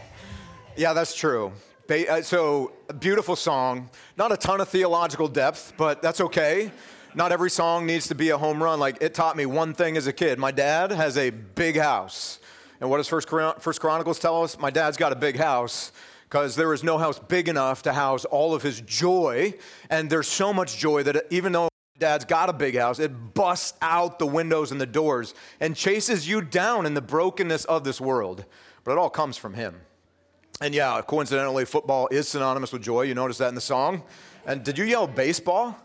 Yeah, 0.77 0.93
that's 0.93 1.15
true. 1.15 1.53
Ba- 1.87 2.11
uh, 2.11 2.23
so, 2.23 2.73
beautiful 2.99 3.37
song. 3.37 3.89
Not 4.17 4.33
a 4.33 4.37
ton 4.37 4.61
of 4.61 4.69
theological 4.69 5.29
depth, 5.29 5.75
but 5.77 6.03
that's 6.03 6.21
okay. 6.21 6.73
Not 7.15 7.33
every 7.33 7.51
song 7.51 7.87
needs 7.87 8.09
to 8.09 8.15
be 8.15 8.31
a 8.31 8.39
home 8.39 8.63
run. 8.63 8.81
Like, 8.81 8.99
it 9.01 9.15
taught 9.15 9.37
me 9.37 9.47
one 9.47 9.75
thing 9.75 9.97
as 9.97 10.07
a 10.07 10.13
kid. 10.13 10.39
My 10.39 10.51
dad 10.51 10.91
has 10.93 11.17
a 11.17 11.31
big 11.31 11.77
house. 11.77 12.39
And 12.81 12.89
what 12.89 12.97
does 12.97 13.09
First, 13.09 13.29
First 13.29 13.81
Chronicles 13.81 14.19
tell 14.19 14.43
us? 14.43 14.59
My 14.59 14.71
dad's 14.71 14.97
got 14.97 15.13
a 15.13 15.17
big 15.17 15.37
house 15.37 15.93
because 16.31 16.55
there 16.55 16.73
is 16.73 16.85
no 16.85 16.97
house 16.97 17.19
big 17.19 17.49
enough 17.49 17.83
to 17.83 17.93
house 17.93 18.25
all 18.25 18.55
of 18.55 18.63
his 18.63 18.81
joy. 18.83 19.53
And 19.91 20.09
there's 20.09 20.29
so 20.29 20.53
much 20.53 20.79
joy 20.79 21.03
that 21.03 21.27
even 21.31 21.51
though 21.51 21.69
dad's 21.99 22.25
got 22.25 22.49
a 22.49 22.53
big 22.53 22.79
house, 22.79 23.01
it 23.01 23.35
busts 23.35 23.77
out 23.83 24.21
the 24.21 24.27
windows 24.27 24.71
and 24.71 24.81
the 24.81 24.87
doors 24.87 25.35
and 25.59 25.75
chases 25.75 26.29
you 26.29 26.41
down 26.41 26.87
in 26.87 26.95
the 26.95 27.01
brokenness 27.01 27.65
of 27.65 27.83
this 27.83 28.01
world. 28.01 28.45
But 28.85 28.93
it 28.93 28.99
all 28.99 29.11
comes 29.11 29.37
from 29.37 29.55
him. 29.55 29.81
And 30.61 30.73
yeah, 30.73 31.03
coincidentally, 31.05 31.65
football 31.65 32.07
is 32.13 32.29
synonymous 32.29 32.73
with 32.73 32.83
joy. 32.83 33.03
You 33.03 33.15
notice 33.15 33.39
that 33.39 33.49
in 33.49 33.57
the 33.57 33.61
song. 33.61 34.05
And 34.47 34.63
did 34.63 34.79
you 34.79 34.85
yell 34.85 35.09
baseball? 35.09 35.77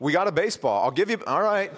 We 0.00 0.12
got 0.12 0.26
a 0.26 0.32
baseball. 0.32 0.82
I'll 0.82 0.90
give 0.90 1.10
you, 1.10 1.22
all 1.28 1.42
right. 1.42 1.70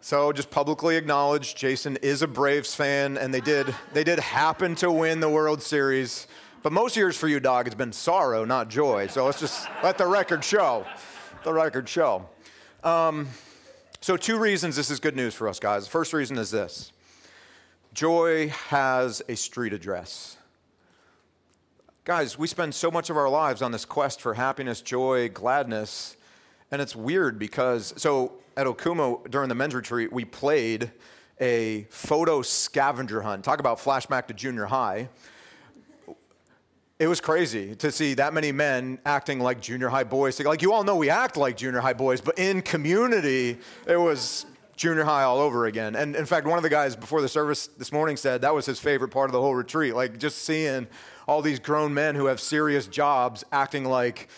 So 0.00 0.32
just 0.32 0.50
publicly 0.50 0.96
acknowledge 0.96 1.54
Jason 1.54 1.96
is 1.98 2.22
a 2.22 2.26
Braves 2.26 2.74
fan, 2.74 3.18
and 3.18 3.32
they 3.32 3.40
did, 3.40 3.72
they 3.92 4.02
did 4.02 4.18
happen 4.18 4.74
to 4.76 4.90
win 4.90 5.20
the 5.20 5.28
World 5.28 5.62
Series. 5.62 6.26
But 6.62 6.72
most 6.72 6.94
years 6.94 7.16
for 7.16 7.26
you, 7.26 7.40
dog, 7.40 7.66
it's 7.66 7.74
been 7.74 7.92
sorrow, 7.92 8.44
not 8.44 8.68
joy. 8.68 9.06
So 9.06 9.24
let's 9.24 9.40
just 9.40 9.66
let 9.82 9.96
the 9.96 10.06
record 10.06 10.44
show. 10.44 10.84
The 11.42 11.54
record 11.54 11.88
show. 11.88 12.28
Um, 12.84 13.28
so, 14.02 14.16
two 14.18 14.38
reasons 14.38 14.76
this 14.76 14.90
is 14.90 15.00
good 15.00 15.16
news 15.16 15.34
for 15.34 15.48
us, 15.48 15.58
guys. 15.58 15.84
The 15.84 15.90
first 15.90 16.12
reason 16.12 16.36
is 16.36 16.50
this 16.50 16.92
joy 17.94 18.48
has 18.68 19.22
a 19.28 19.36
street 19.36 19.72
address. 19.72 20.36
Guys, 22.04 22.38
we 22.38 22.46
spend 22.46 22.74
so 22.74 22.90
much 22.90 23.08
of 23.08 23.16
our 23.16 23.28
lives 23.28 23.62
on 23.62 23.72
this 23.72 23.86
quest 23.86 24.20
for 24.20 24.34
happiness, 24.34 24.82
joy, 24.82 25.30
gladness, 25.30 26.16
and 26.70 26.82
it's 26.82 26.94
weird 26.94 27.38
because, 27.38 27.94
so 27.96 28.32
at 28.56 28.66
Okuma 28.66 29.30
during 29.30 29.48
the 29.48 29.54
men's 29.54 29.74
retreat, 29.74 30.12
we 30.12 30.26
played 30.26 30.90
a 31.40 31.86
photo 31.88 32.42
scavenger 32.42 33.22
hunt. 33.22 33.44
Talk 33.44 33.60
about 33.60 33.78
flashback 33.78 34.26
to 34.26 34.34
junior 34.34 34.66
high 34.66 35.08
it 37.00 37.08
was 37.08 37.18
crazy 37.18 37.74
to 37.76 37.90
see 37.90 38.12
that 38.12 38.34
many 38.34 38.52
men 38.52 38.98
acting 39.06 39.40
like 39.40 39.58
junior 39.62 39.88
high 39.88 40.04
boys. 40.04 40.38
Like 40.38 40.60
you 40.60 40.74
all 40.74 40.84
know, 40.84 40.96
we 40.96 41.08
act 41.08 41.38
like 41.38 41.56
junior 41.56 41.80
high 41.80 41.94
boys, 41.94 42.20
but 42.20 42.38
in 42.38 42.60
community, 42.60 43.56
it 43.86 43.96
was 43.96 44.44
junior 44.76 45.04
high 45.04 45.22
all 45.22 45.38
over 45.38 45.64
again. 45.64 45.96
And 45.96 46.14
in 46.14 46.26
fact, 46.26 46.46
one 46.46 46.58
of 46.58 46.62
the 46.62 46.68
guys 46.68 46.94
before 46.94 47.22
the 47.22 47.28
service 47.28 47.68
this 47.78 47.90
morning 47.90 48.18
said 48.18 48.42
that 48.42 48.54
was 48.54 48.66
his 48.66 48.78
favorite 48.78 49.08
part 49.08 49.30
of 49.30 49.32
the 49.32 49.40
whole 49.40 49.54
retreat. 49.54 49.94
Like 49.94 50.18
just 50.18 50.44
seeing 50.44 50.86
all 51.26 51.40
these 51.40 51.58
grown 51.58 51.94
men 51.94 52.16
who 52.16 52.26
have 52.26 52.38
serious 52.38 52.86
jobs 52.86 53.44
acting 53.50 53.86
like 53.86 54.28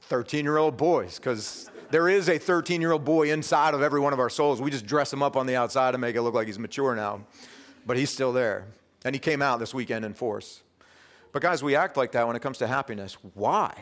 13 0.00 0.42
year 0.42 0.56
old 0.56 0.78
boys, 0.78 1.18
because 1.18 1.70
there 1.90 2.08
is 2.08 2.30
a 2.30 2.38
13 2.38 2.80
year 2.80 2.92
old 2.92 3.04
boy 3.04 3.30
inside 3.30 3.74
of 3.74 3.82
every 3.82 4.00
one 4.00 4.14
of 4.14 4.18
our 4.18 4.30
souls. 4.30 4.62
We 4.62 4.70
just 4.70 4.86
dress 4.86 5.12
him 5.12 5.22
up 5.22 5.36
on 5.36 5.44
the 5.44 5.56
outside 5.56 5.94
and 5.94 6.00
make 6.00 6.16
it 6.16 6.22
look 6.22 6.32
like 6.32 6.46
he's 6.46 6.58
mature 6.58 6.96
now, 6.96 7.26
but 7.84 7.98
he's 7.98 8.08
still 8.08 8.32
there. 8.32 8.68
And 9.04 9.14
he 9.14 9.18
came 9.18 9.42
out 9.42 9.58
this 9.60 9.74
weekend 9.74 10.06
in 10.06 10.14
force. 10.14 10.62
But, 11.32 11.42
guys, 11.42 11.62
we 11.62 11.76
act 11.76 11.96
like 11.96 12.12
that 12.12 12.26
when 12.26 12.36
it 12.36 12.42
comes 12.42 12.58
to 12.58 12.66
happiness. 12.66 13.16
Why? 13.34 13.72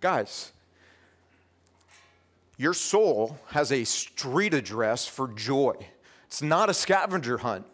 Guys, 0.00 0.52
your 2.56 2.74
soul 2.74 3.38
has 3.48 3.70
a 3.70 3.84
street 3.84 4.54
address 4.54 5.06
for 5.06 5.28
joy. 5.28 5.74
It's 6.26 6.42
not 6.42 6.68
a 6.68 6.74
scavenger 6.74 7.38
hunt. 7.38 7.66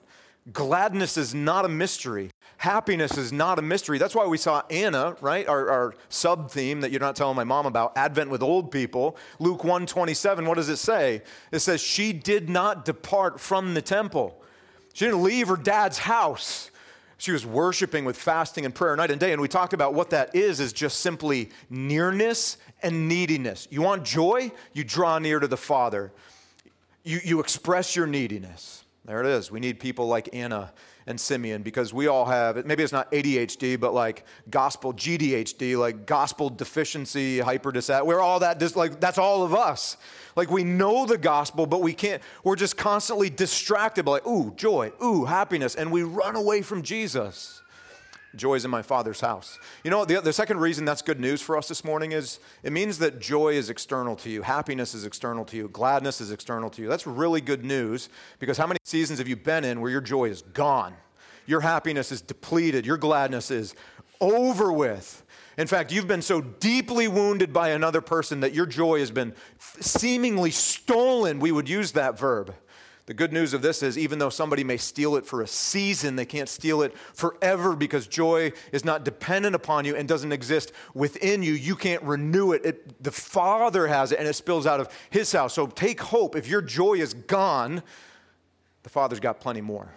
Gladness 0.53 1.17
is 1.17 1.35
not 1.35 1.65
a 1.65 1.69
mystery. 1.69 2.31
Happiness 2.57 3.17
is 3.17 3.33
not 3.33 3.59
a 3.59 3.63
mystery. 3.63 3.99
That's 3.99 4.15
why 4.15 4.27
we 4.27 4.39
saw 4.39 4.63
Anna, 4.71 5.17
right? 5.21 5.47
Our, 5.49 5.71
our 5.71 5.95
sub 6.09 6.51
theme 6.51 6.81
that 6.81 6.91
you're 6.91 7.01
not 7.01 7.17
telling 7.17 7.37
my 7.37 7.45
mom 7.45 7.67
about, 7.67 7.97
Advent 7.97 8.31
with 8.31 8.43
old 8.43 8.71
people. 8.71 9.17
Luke 9.39 9.65
127, 9.65 10.47
what 10.47 10.57
does 10.57 10.69
it 10.69 10.77
say? 10.77 11.23
It 11.53 11.61
says, 11.61 11.81
She 11.81 12.13
did 12.13 12.49
not 12.49 12.85
depart 12.85 13.41
from 13.41 13.75
the 13.75 13.83
temple. 13.83 14.41
She 14.95 15.05
didn't 15.05 15.23
leave 15.23 15.49
her 15.49 15.57
dad's 15.57 15.99
house. 15.99 16.71
She 17.23 17.31
was 17.31 17.47
worshiping 17.47 18.05
with 18.05 18.17
fasting 18.17 18.65
and 18.65 18.75
prayer 18.75 18.97
night 18.97 19.13
and 19.13 19.21
day. 19.21 19.31
And 19.31 19.41
we 19.41 19.47
talked 19.47 19.75
about 19.75 19.95
what 19.95 20.11
that 20.11 20.35
is, 20.35 20.59
is 20.59 20.73
just 20.73 20.99
simply 20.99 21.51
nearness 21.71 22.57
and 22.83 23.09
neediness. 23.09 23.69
You 23.71 23.81
want 23.81 24.05
joy? 24.05 24.51
You 24.73 24.83
draw 24.83 25.21
near 25.21 25.39
to 25.39 25.47
the 25.47 25.57
Father. 25.57 26.11
You, 27.05 27.21
you 27.23 27.39
express 27.39 27.95
your 27.95 28.09
neediness. 28.09 28.83
There 29.05 29.21
it 29.21 29.27
is. 29.27 29.51
We 29.51 29.59
need 29.59 29.81
people 29.81 30.07
like 30.07 30.29
Anna 30.33 30.73
and 31.09 31.21
Simeon 31.21 31.63
because 31.63 31.93
we 31.93 32.07
all 32.07 32.25
have, 32.25 32.65
maybe 32.65 32.85
it's 32.85 32.93
not 32.93 33.11
ADHD, 33.11 33.79
but 33.81 33.93
like 33.93 34.25
gospel 34.49 34.93
GDHD, 34.93 35.77
like 35.77 36.07
gospel 36.07 36.49
deficiency, 36.49 37.41
hyper 37.41 37.73
We're 37.73 38.21
all 38.21 38.39
that, 38.41 38.77
like, 38.77 39.01
that's 39.01 39.19
all 39.19 39.43
of 39.43 39.55
us. 39.55 39.97
Like 40.37 40.51
we 40.51 40.63
know 40.63 41.05
the 41.05 41.19
gospel, 41.19 41.67
but 41.67 41.83
we 41.83 41.95
can't, 41.95 42.23
we're 42.45 42.57
just 42.57 42.77
constantly 42.77 43.29
distracted 43.29 44.05
by 44.05 44.13
like, 44.13 44.27
ooh, 44.27 44.55
joy, 44.55 44.93
ooh, 45.03 45.25
happiness, 45.25 45.75
and 45.75 45.91
we 45.91 46.05
run 46.05 46.37
away 46.37 46.63
from 46.63 46.83
Jesus. 46.83 47.62
Joy 48.35 48.55
is 48.55 48.65
in 48.65 48.71
my 48.71 48.83
father's 48.83 49.21
house. 49.21 49.59
You 49.85 49.91
know, 49.91 50.05
the, 50.05 50.21
the 50.21 50.33
second 50.33 50.59
reason 50.59 50.85
that's 50.85 51.03
good 51.03 51.21
news 51.21 51.43
for 51.43 51.57
us 51.57 51.69
this 51.69 51.85
morning 51.85 52.13
is 52.13 52.39
it 52.63 52.73
means 52.73 52.99
that 52.99 53.21
joy 53.21 53.55
is 53.55 53.69
external 53.69 54.17
to 54.17 54.31
you, 54.31 54.43
happiness 54.43 54.95
is 54.95 55.05
external 55.05 55.45
to 55.47 55.57
you, 55.57 55.69
gladness 55.69 56.21
is 56.21 56.31
external 56.31 56.71
to 56.71 56.83
you. 56.83 56.89
That's 56.89 57.07
really 57.07 57.43
good 57.43 57.65
news 57.65 58.09
because 58.39 58.57
how 58.57 58.67
many 58.67 58.79
seasons 58.85 59.19
have 59.19 59.29
you 59.29 59.37
been 59.37 59.65
in 59.65 59.81
where 59.81 59.91
your 59.91 60.01
joy 60.01 60.31
is 60.31 60.43
gone? 60.43 60.95
Your 61.47 61.61
happiness 61.61 62.11
is 62.11 62.23
depleted, 62.23 62.87
your 62.87 62.97
gladness 62.97 63.51
is 63.51 63.75
over 64.21 64.73
with. 64.73 65.23
In 65.59 65.67
fact, 65.67 65.93
you've 65.93 66.09
been 66.09 66.23
so 66.23 66.41
deeply 66.41 67.09
wounded 67.09 67.53
by 67.53 67.71
another 67.71 68.01
person 68.01 68.41
that 68.41 68.55
your 68.55 68.65
joy 68.65 69.01
has 69.01 69.11
been 69.11 69.35
seemingly 69.59 70.51
stolen. 70.51 71.41
We 71.41 71.53
would 71.53 71.69
use 71.69 71.93
that 71.93 72.19
verb. 72.19 72.55
The 73.07 73.15
good 73.15 73.33
news 73.33 73.53
of 73.53 73.63
this 73.63 73.83
is, 73.83 73.99
even 73.99 74.21
though 74.21 74.31
somebody 74.31 74.63
may 74.63 74.77
steal 74.77 75.17
it 75.17 75.27
for 75.27 75.43
a 75.43 75.47
season, 75.47 76.15
they 76.15 76.25
can't 76.25 76.49
steal 76.49 76.83
it 76.83 76.97
forever 76.97 77.75
because 77.75 78.07
joy 78.07 78.53
is 78.71 78.85
not 78.85 79.05
dependent 79.05 79.57
upon 79.57 79.85
you 79.85 79.97
and 79.97 80.09
doesn't 80.09 80.31
exist 80.31 80.73
within 80.95 81.43
you. 81.43 81.53
You 81.53 81.75
can't 81.75 82.03
renew 82.05 82.53
it. 82.53 82.65
it. 82.65 83.03
The 83.03 83.11
Father 83.11 83.89
has 83.89 84.13
it 84.13 84.21
and 84.21 84.29
it 84.29 84.35
spills 84.35 84.67
out 84.67 84.79
of 84.79 84.89
His 85.11 85.33
house. 85.33 85.55
So 85.55 85.67
take 85.67 86.01
hope. 86.01 86.37
If 86.37 86.47
your 86.47 86.63
joy 86.63 86.95
is 86.95 87.13
gone, 87.13 87.83
the 88.85 88.89
Father's 88.89 89.21
got 89.21 89.41
plenty 89.41 89.61
more. 89.61 89.89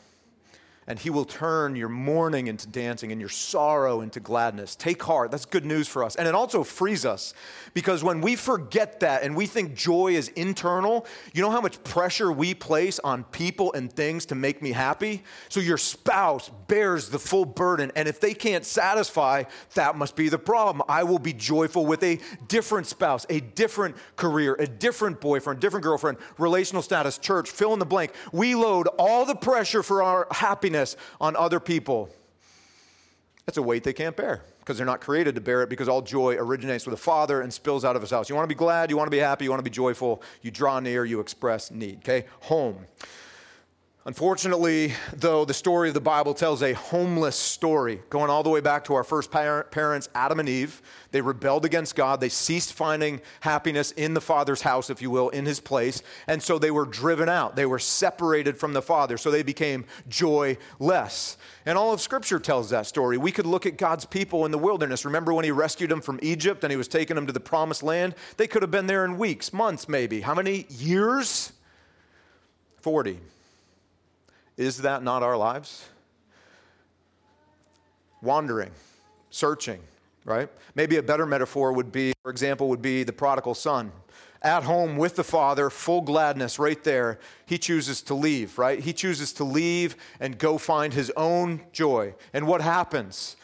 And 0.87 0.99
he 0.99 1.09
will 1.09 1.25
turn 1.25 1.75
your 1.75 1.89
mourning 1.89 2.45
into 2.45 2.67
dancing 2.67 3.11
and 3.11 3.19
your 3.19 3.29
sorrow 3.29 4.01
into 4.01 4.19
gladness. 4.19 4.75
Take 4.75 5.01
heart. 5.01 5.31
That's 5.31 5.45
good 5.45 5.65
news 5.65 5.87
for 5.87 6.03
us. 6.03 6.15
And 6.15 6.27
it 6.27 6.35
also 6.35 6.63
frees 6.63 7.05
us 7.05 7.33
because 7.73 8.03
when 8.03 8.21
we 8.21 8.35
forget 8.35 8.99
that 8.99 9.23
and 9.23 9.35
we 9.35 9.47
think 9.47 9.73
joy 9.73 10.13
is 10.13 10.27
internal, 10.29 11.07
you 11.33 11.41
know 11.41 11.49
how 11.49 11.61
much 11.61 11.83
pressure 11.83 12.31
we 12.31 12.53
place 12.53 12.99
on 12.99 13.23
people 13.25 13.73
and 13.73 13.91
things 13.91 14.27
to 14.27 14.35
make 14.35 14.61
me 14.61 14.71
happy? 14.73 15.23
So 15.49 15.59
your 15.59 15.79
spouse 15.79 16.51
bears 16.67 17.09
the 17.09 17.19
full 17.19 17.45
burden. 17.45 17.91
And 17.95 18.07
if 18.07 18.19
they 18.19 18.35
can't 18.35 18.63
satisfy, 18.63 19.43
that 19.73 19.95
must 19.97 20.15
be 20.15 20.29
the 20.29 20.37
problem. 20.37 20.83
I 20.87 21.03
will 21.03 21.19
be 21.19 21.33
joyful 21.33 21.87
with 21.87 22.03
a 22.03 22.19
different 22.47 22.85
spouse, 22.85 23.25
a 23.31 23.39
different 23.39 23.95
career, 24.17 24.55
a 24.59 24.67
different 24.67 25.19
boyfriend, 25.19 25.59
different 25.59 25.83
girlfriend, 25.83 26.19
relational 26.37 26.83
status, 26.83 27.17
church, 27.17 27.49
fill 27.49 27.73
in 27.73 27.79
the 27.79 27.85
blank. 27.85 28.11
We 28.31 28.53
load 28.53 28.87
all 28.99 29.25
the 29.25 29.35
pressure 29.35 29.81
for 29.81 30.03
our 30.03 30.27
happiness 30.29 30.74
happiness 30.75 30.95
on 31.19 31.35
other 31.35 31.59
people. 31.59 32.09
That's 33.45 33.57
a 33.57 33.61
weight 33.61 33.83
they 33.83 33.93
can't 33.93 34.15
bear 34.15 34.41
because 34.59 34.77
they're 34.77 34.85
not 34.85 35.01
created 35.01 35.35
to 35.35 35.41
bear 35.41 35.61
it 35.61 35.69
because 35.69 35.87
all 35.87 36.01
joy 36.01 36.35
originates 36.35 36.85
with 36.85 36.93
the 36.93 37.01
Father 37.01 37.41
and 37.41 37.53
spills 37.53 37.85
out 37.85 37.95
of 37.95 38.01
his 38.01 38.09
house. 38.09 38.27
You 38.27 38.35
want 38.35 38.49
to 38.49 38.53
be 38.53 38.57
glad, 38.57 38.89
you 38.89 38.97
want 38.97 39.07
to 39.07 39.11
be 39.11 39.19
happy, 39.19 39.45
you 39.45 39.51
want 39.51 39.59
to 39.59 39.69
be 39.69 39.69
joyful, 39.69 40.23
you 40.41 40.49
draw 40.49 40.79
near, 40.79 41.05
you 41.05 41.19
express 41.19 41.69
need, 41.69 41.99
okay? 41.99 42.25
Home. 42.41 42.85
Unfortunately, 44.07 44.93
though, 45.13 45.45
the 45.45 45.53
story 45.55 45.87
of 45.87 45.95
the 45.95 45.99
Bible 45.99 46.35
tells 46.35 46.61
a 46.61 46.73
homeless 46.73 47.35
story, 47.35 48.03
going 48.11 48.29
all 48.29 48.43
the 48.43 48.51
way 48.51 48.59
back 48.59 48.83
to 48.83 48.93
our 48.93 49.03
first 49.03 49.31
parents, 49.31 50.09
Adam 50.13 50.39
and 50.39 50.47
Eve. 50.47 50.79
They 51.09 51.21
rebelled 51.21 51.65
against 51.65 51.95
God. 51.95 52.21
They 52.21 52.29
ceased 52.29 52.73
finding 52.73 53.19
happiness 53.39 53.89
in 53.89 54.13
the 54.13 54.21
Father's 54.21 54.61
house, 54.61 54.91
if 54.91 55.01
you 55.01 55.09
will, 55.09 55.29
in 55.29 55.47
his 55.47 55.59
place. 55.59 56.03
And 56.27 56.43
so 56.43 56.59
they 56.59 56.69
were 56.69 56.85
driven 56.85 57.29
out. 57.29 57.55
They 57.55 57.65
were 57.65 57.79
separated 57.79 58.59
from 58.59 58.73
the 58.73 58.81
Father. 58.83 59.17
So 59.17 59.31
they 59.31 59.41
became 59.41 59.85
joyless. 60.07 61.37
And 61.65 61.75
all 61.75 61.91
of 61.91 61.99
Scripture 61.99 62.37
tells 62.37 62.69
that 62.69 62.85
story. 62.85 63.17
We 63.17 63.31
could 63.31 63.47
look 63.47 63.65
at 63.65 63.75
God's 63.75 64.05
people 64.05 64.45
in 64.45 64.51
the 64.51 64.59
wilderness. 64.59 65.03
Remember 65.03 65.33
when 65.33 65.45
he 65.45 65.51
rescued 65.51 65.89
them 65.89 66.01
from 66.01 66.19
Egypt 66.21 66.63
and 66.63 66.69
he 66.69 66.77
was 66.77 66.87
taking 66.87 67.15
them 67.15 67.25
to 67.25 67.33
the 67.33 67.39
promised 67.39 67.81
land? 67.81 68.13
They 68.37 68.45
could 68.45 68.61
have 68.61 68.69
been 68.69 68.85
there 68.85 69.03
in 69.03 69.17
weeks, 69.17 69.51
months, 69.51 69.89
maybe. 69.89 70.21
How 70.21 70.35
many 70.35 70.67
years? 70.69 71.53
40. 72.81 73.19
Is 74.57 74.79
that 74.79 75.03
not 75.03 75.23
our 75.23 75.37
lives? 75.37 75.87
Wandering, 78.21 78.71
searching, 79.29 79.81
right? 80.23 80.49
Maybe 80.73 80.97
a 80.97 81.03
better 81.03 81.25
metaphor 81.25 81.73
would 81.73 81.91
be, 81.91 82.13
for 82.23 82.31
example, 82.31 82.69
would 82.69 82.81
be 82.81 83.03
the 83.03 83.13
prodigal 83.13 83.55
son. 83.55 83.91
At 84.41 84.63
home 84.63 84.97
with 84.97 85.15
the 85.15 85.23
father, 85.23 85.69
full 85.69 86.01
gladness 86.01 86.59
right 86.59 86.81
there. 86.83 87.19
He 87.45 87.57
chooses 87.57 88.01
to 88.03 88.13
leave, 88.13 88.57
right? 88.57 88.79
He 88.79 88.93
chooses 88.93 89.33
to 89.33 89.43
leave 89.43 89.95
and 90.19 90.37
go 90.37 90.57
find 90.57 90.93
his 90.93 91.11
own 91.17 91.61
joy. 91.71 92.13
And 92.31 92.47
what 92.47 92.61
happens? 92.61 93.35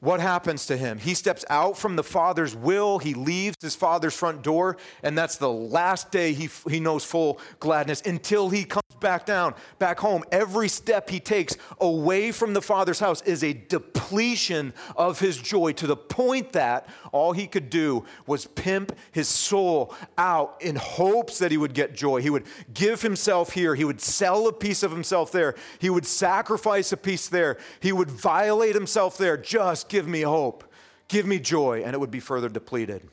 what 0.00 0.20
happens 0.20 0.66
to 0.66 0.76
him? 0.76 0.98
He 0.98 1.14
steps 1.14 1.44
out 1.48 1.76
from 1.76 1.96
the 1.96 2.04
Father's 2.04 2.54
will. 2.54 2.98
He 2.98 3.14
leaves 3.14 3.56
his 3.60 3.74
Father's 3.74 4.14
front 4.14 4.42
door, 4.42 4.76
and 5.02 5.16
that's 5.16 5.36
the 5.36 5.50
last 5.50 6.12
day 6.12 6.32
he, 6.32 6.48
he 6.68 6.80
knows 6.80 7.04
full 7.04 7.40
gladness 7.60 8.02
until 8.02 8.50
he 8.50 8.64
comes 8.64 8.85
back 9.00 9.26
down, 9.26 9.54
back 9.78 9.98
home. 9.98 10.24
Every 10.32 10.68
step 10.68 11.08
he 11.10 11.20
takes 11.20 11.56
away 11.80 12.32
from 12.32 12.54
the 12.54 12.62
Father's 12.62 13.00
house 13.00 13.22
is 13.22 13.42
a 13.42 13.52
depletion 13.52 14.72
of 14.96 15.20
his 15.20 15.36
joy 15.36 15.72
to 15.72 15.86
the 15.86 15.96
point 15.96 16.52
that 16.52 16.88
all 17.12 17.32
he 17.32 17.46
could 17.46 17.70
do 17.70 18.04
was 18.26 18.46
pimp 18.46 18.96
his 19.12 19.28
soul 19.28 19.94
out 20.18 20.56
in 20.60 20.76
hopes 20.76 21.38
that 21.38 21.50
he 21.50 21.56
would 21.56 21.74
get 21.74 21.94
joy. 21.94 22.20
He 22.20 22.30
would 22.30 22.46
give 22.72 23.02
himself 23.02 23.52
here, 23.52 23.74
he 23.74 23.84
would 23.84 24.00
sell 24.00 24.48
a 24.48 24.52
piece 24.52 24.82
of 24.82 24.90
himself 24.90 25.32
there, 25.32 25.54
he 25.78 25.90
would 25.90 26.06
sacrifice 26.06 26.92
a 26.92 26.96
piece 26.96 27.28
there, 27.28 27.58
he 27.80 27.92
would 27.92 28.10
violate 28.10 28.74
himself 28.74 29.18
there. 29.18 29.36
Just 29.36 29.88
give 29.88 30.06
me 30.06 30.22
hope, 30.22 30.64
give 31.08 31.26
me 31.26 31.38
joy, 31.38 31.82
and 31.84 31.94
it 31.94 31.98
would 31.98 32.10
be 32.10 32.20
further 32.20 32.48
depleted. 32.48 33.08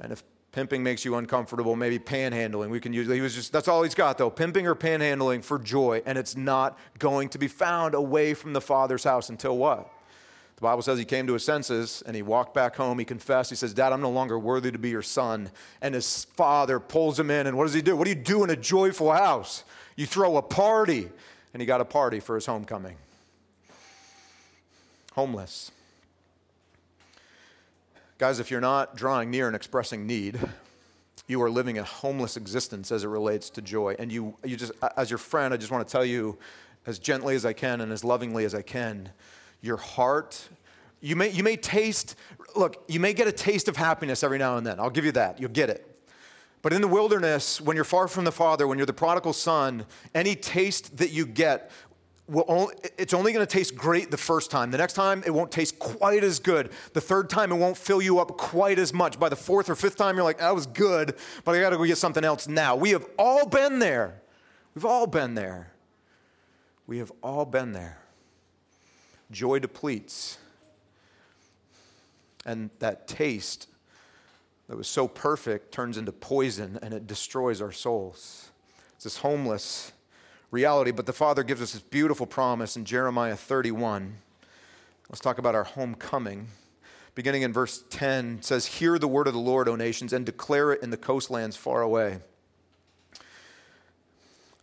And 0.00 0.12
if 0.12 0.22
Pimping 0.52 0.82
makes 0.82 1.04
you 1.04 1.14
uncomfortable, 1.14 1.76
maybe 1.76 1.98
panhandling. 1.98 2.70
We 2.70 2.80
can 2.80 2.92
use 2.92 3.08
he 3.08 3.20
was 3.20 3.34
just 3.34 3.52
that's 3.52 3.68
all 3.68 3.84
he's 3.84 3.94
got 3.94 4.18
though. 4.18 4.30
Pimping 4.30 4.66
or 4.66 4.74
panhandling 4.74 5.44
for 5.44 5.58
joy, 5.58 6.02
and 6.04 6.18
it's 6.18 6.36
not 6.36 6.78
going 6.98 7.28
to 7.30 7.38
be 7.38 7.46
found 7.46 7.94
away 7.94 8.34
from 8.34 8.52
the 8.52 8.60
Father's 8.60 9.04
house 9.04 9.28
until 9.28 9.56
what? 9.56 9.88
The 10.60 10.62
Bible 10.62 10.82
says 10.82 10.98
he 10.98 11.06
came 11.06 11.26
to 11.26 11.32
his 11.32 11.44
senses 11.44 12.02
and 12.04 12.14
he 12.14 12.20
walked 12.20 12.52
back 12.52 12.76
home. 12.76 12.98
He 12.98 13.06
confessed. 13.06 13.48
He 13.48 13.56
says, 13.56 13.72
Dad, 13.72 13.94
I'm 13.94 14.02
no 14.02 14.10
longer 14.10 14.38
worthy 14.38 14.70
to 14.70 14.78
be 14.78 14.90
your 14.90 15.00
son. 15.00 15.50
And 15.80 15.94
his 15.94 16.24
father 16.36 16.78
pulls 16.78 17.18
him 17.18 17.30
in. 17.30 17.46
And 17.46 17.56
what 17.56 17.64
does 17.64 17.72
he 17.72 17.80
do? 17.80 17.96
What 17.96 18.04
do 18.04 18.10
you 18.10 18.16
do 18.16 18.44
in 18.44 18.50
a 18.50 18.56
joyful 18.56 19.10
house? 19.10 19.64
You 19.96 20.04
throw 20.04 20.36
a 20.36 20.42
party. 20.42 21.08
And 21.54 21.62
he 21.62 21.66
got 21.66 21.80
a 21.80 21.84
party 21.86 22.20
for 22.20 22.34
his 22.34 22.44
homecoming. 22.44 22.96
Homeless. 25.14 25.72
Guys, 28.20 28.38
if 28.38 28.50
you're 28.50 28.60
not 28.60 28.96
drawing 28.96 29.30
near 29.30 29.46
and 29.46 29.56
expressing 29.56 30.06
need, 30.06 30.38
you 31.26 31.40
are 31.40 31.48
living 31.48 31.78
a 31.78 31.82
homeless 31.82 32.36
existence 32.36 32.92
as 32.92 33.02
it 33.02 33.08
relates 33.08 33.48
to 33.48 33.62
joy. 33.62 33.96
And 33.98 34.12
you, 34.12 34.36
you 34.44 34.58
just, 34.58 34.72
as 34.94 35.08
your 35.08 35.16
friend, 35.16 35.54
I 35.54 35.56
just 35.56 35.72
want 35.72 35.88
to 35.88 35.90
tell 35.90 36.04
you 36.04 36.36
as 36.84 36.98
gently 36.98 37.34
as 37.34 37.46
I 37.46 37.54
can 37.54 37.80
and 37.80 37.90
as 37.90 38.04
lovingly 38.04 38.44
as 38.44 38.54
I 38.54 38.60
can, 38.60 39.08
your 39.62 39.78
heart, 39.78 40.50
you 41.00 41.16
may, 41.16 41.30
you 41.30 41.42
may 41.42 41.56
taste, 41.56 42.14
look, 42.54 42.84
you 42.88 43.00
may 43.00 43.14
get 43.14 43.26
a 43.26 43.32
taste 43.32 43.68
of 43.68 43.78
happiness 43.78 44.22
every 44.22 44.36
now 44.36 44.58
and 44.58 44.66
then. 44.66 44.78
I'll 44.78 44.90
give 44.90 45.06
you 45.06 45.12
that. 45.12 45.40
You'll 45.40 45.48
get 45.48 45.70
it. 45.70 45.86
But 46.60 46.74
in 46.74 46.82
the 46.82 46.88
wilderness, 46.88 47.58
when 47.58 47.74
you're 47.74 47.86
far 47.86 48.06
from 48.06 48.26
the 48.26 48.32
Father, 48.32 48.66
when 48.66 48.76
you're 48.76 48.84
the 48.84 48.92
prodigal 48.92 49.32
son, 49.32 49.86
any 50.14 50.36
taste 50.36 50.98
that 50.98 51.08
you 51.08 51.24
get 51.24 51.70
will 52.30 52.44
only, 52.48 52.74
it's 52.96 53.12
only 53.12 53.32
going 53.32 53.44
to 53.44 53.52
taste 53.52 53.74
great 53.74 54.10
the 54.10 54.16
first 54.16 54.50
time. 54.50 54.70
The 54.70 54.78
next 54.78 54.92
time, 54.92 55.22
it 55.26 55.30
won't 55.30 55.50
taste 55.50 55.78
quite 55.78 56.22
as 56.22 56.38
good. 56.38 56.70
The 56.92 57.00
third 57.00 57.28
time, 57.28 57.50
it 57.52 57.56
won't 57.56 57.76
fill 57.76 58.00
you 58.00 58.20
up 58.20 58.36
quite 58.36 58.78
as 58.78 58.94
much. 58.94 59.18
By 59.18 59.28
the 59.28 59.36
fourth 59.36 59.68
or 59.68 59.74
fifth 59.74 59.96
time, 59.96 60.16
you're 60.16 60.24
like, 60.24 60.38
that 60.38 60.54
was 60.54 60.66
good, 60.66 61.16
but 61.44 61.54
I 61.54 61.60
got 61.60 61.70
to 61.70 61.76
go 61.76 61.84
get 61.84 61.98
something 61.98 62.24
else 62.24 62.46
now. 62.46 62.76
We 62.76 62.90
have 62.90 63.04
all 63.18 63.46
been 63.46 63.80
there. 63.80 64.22
We've 64.74 64.84
all 64.84 65.06
been 65.06 65.34
there. 65.34 65.72
We 66.86 66.98
have 66.98 67.12
all 67.22 67.44
been 67.44 67.72
there. 67.72 67.98
Joy 69.30 69.58
depletes. 69.58 70.38
And 72.46 72.70
that 72.78 73.06
taste 73.06 73.68
that 74.68 74.76
was 74.76 74.88
so 74.88 75.08
perfect 75.08 75.72
turns 75.72 75.98
into 75.98 76.12
poison 76.12 76.78
and 76.80 76.94
it 76.94 77.06
destroys 77.06 77.60
our 77.60 77.72
souls. 77.72 78.50
It's 78.94 79.04
this 79.04 79.18
homeless 79.18 79.92
reality. 80.50 80.90
But 80.90 81.06
the 81.06 81.12
Father 81.12 81.42
gives 81.42 81.62
us 81.62 81.72
this 81.72 81.82
beautiful 81.82 82.26
promise 82.26 82.76
in 82.76 82.84
Jeremiah 82.84 83.36
31. 83.36 84.16
Let's 85.08 85.20
talk 85.20 85.38
about 85.38 85.54
our 85.54 85.64
homecoming. 85.64 86.48
Beginning 87.14 87.42
in 87.42 87.52
verse 87.52 87.84
10 87.90 88.42
says, 88.42 88.66
Hear 88.66 88.98
the 88.98 89.08
word 89.08 89.26
of 89.26 89.34
the 89.34 89.40
Lord, 89.40 89.68
O 89.68 89.76
nations, 89.76 90.12
and 90.12 90.24
declare 90.24 90.72
it 90.72 90.82
in 90.82 90.90
the 90.90 90.96
coastlands 90.96 91.56
far 91.56 91.82
away. 91.82 92.20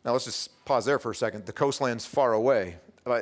Now 0.06 0.14
let's 0.14 0.26
just 0.26 0.64
pause 0.64 0.86
there 0.86 1.00
for 1.00 1.12
a 1.12 1.16
second. 1.16 1.46
The 1.46 1.54
coastlands 1.54 2.06
far 2.06 2.32
away. 2.34 2.78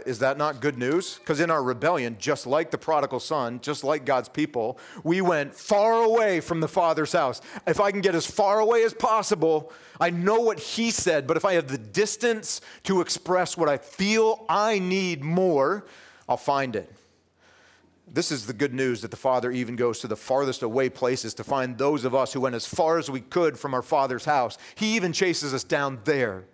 Is 0.06 0.20
that 0.20 0.38
not 0.38 0.62
good 0.62 0.78
news? 0.78 1.20
Because 1.20 1.40
in 1.40 1.50
our 1.50 1.64
rebellion, 1.64 2.18
just 2.20 2.48
like 2.48 2.72
the 2.72 2.78
prodigal 2.78 3.20
son, 3.20 3.60
just 3.62 3.84
like 3.84 4.06
God's 4.06 4.30
people, 4.30 4.80
we 5.04 5.22
went 5.22 5.54
far 5.54 6.04
away 6.04 6.40
from 6.40 6.60
the 6.60 6.68
Father's 6.68 7.14
house. 7.14 7.42
If 7.68 7.80
I 7.80 7.92
can 7.92 8.02
get 8.02 8.16
as 8.16 8.26
far 8.26 8.60
away 8.60 8.84
as 8.84 8.94
possible, 8.94 9.72
I 10.00 10.10
know 10.10 10.42
what 10.42 10.60
He 10.60 10.92
said, 10.92 11.28
but 11.28 11.38
if 11.38 11.46
I 11.46 11.54
have 11.54 11.68
the 11.68 11.78
distance 11.78 12.62
to 12.84 13.02
express 13.02 13.58
what 13.58 13.70
I 13.70 13.78
feel 13.78 14.46
I 14.50 14.80
need 14.80 15.24
more, 15.24 15.86
I'll 16.28 16.38
find 16.38 16.76
it. 16.76 16.92
This 18.08 18.32
is 18.32 18.46
the 18.46 18.54
good 18.54 18.74
news 18.74 19.02
that 19.02 19.12
the 19.12 19.18
Father 19.18 19.52
even 19.52 19.76
goes 19.76 20.00
to 20.00 20.08
the 20.08 20.16
farthest 20.16 20.62
away 20.62 20.90
places 20.90 21.34
to 21.36 21.44
find 21.44 21.78
those 21.78 22.06
of 22.06 22.14
us 22.14 22.34
who 22.34 22.42
went 22.42 22.56
as 22.56 22.66
far 22.66 22.98
as 22.98 23.10
we 23.10 23.20
could 23.20 23.58
from 23.58 23.74
our 23.74 23.82
Father's 23.82 24.26
house. 24.26 24.58
He 24.76 24.96
even 24.96 25.12
chases 25.12 25.54
us 25.54 25.64
down 25.64 26.00
there. 26.06 26.46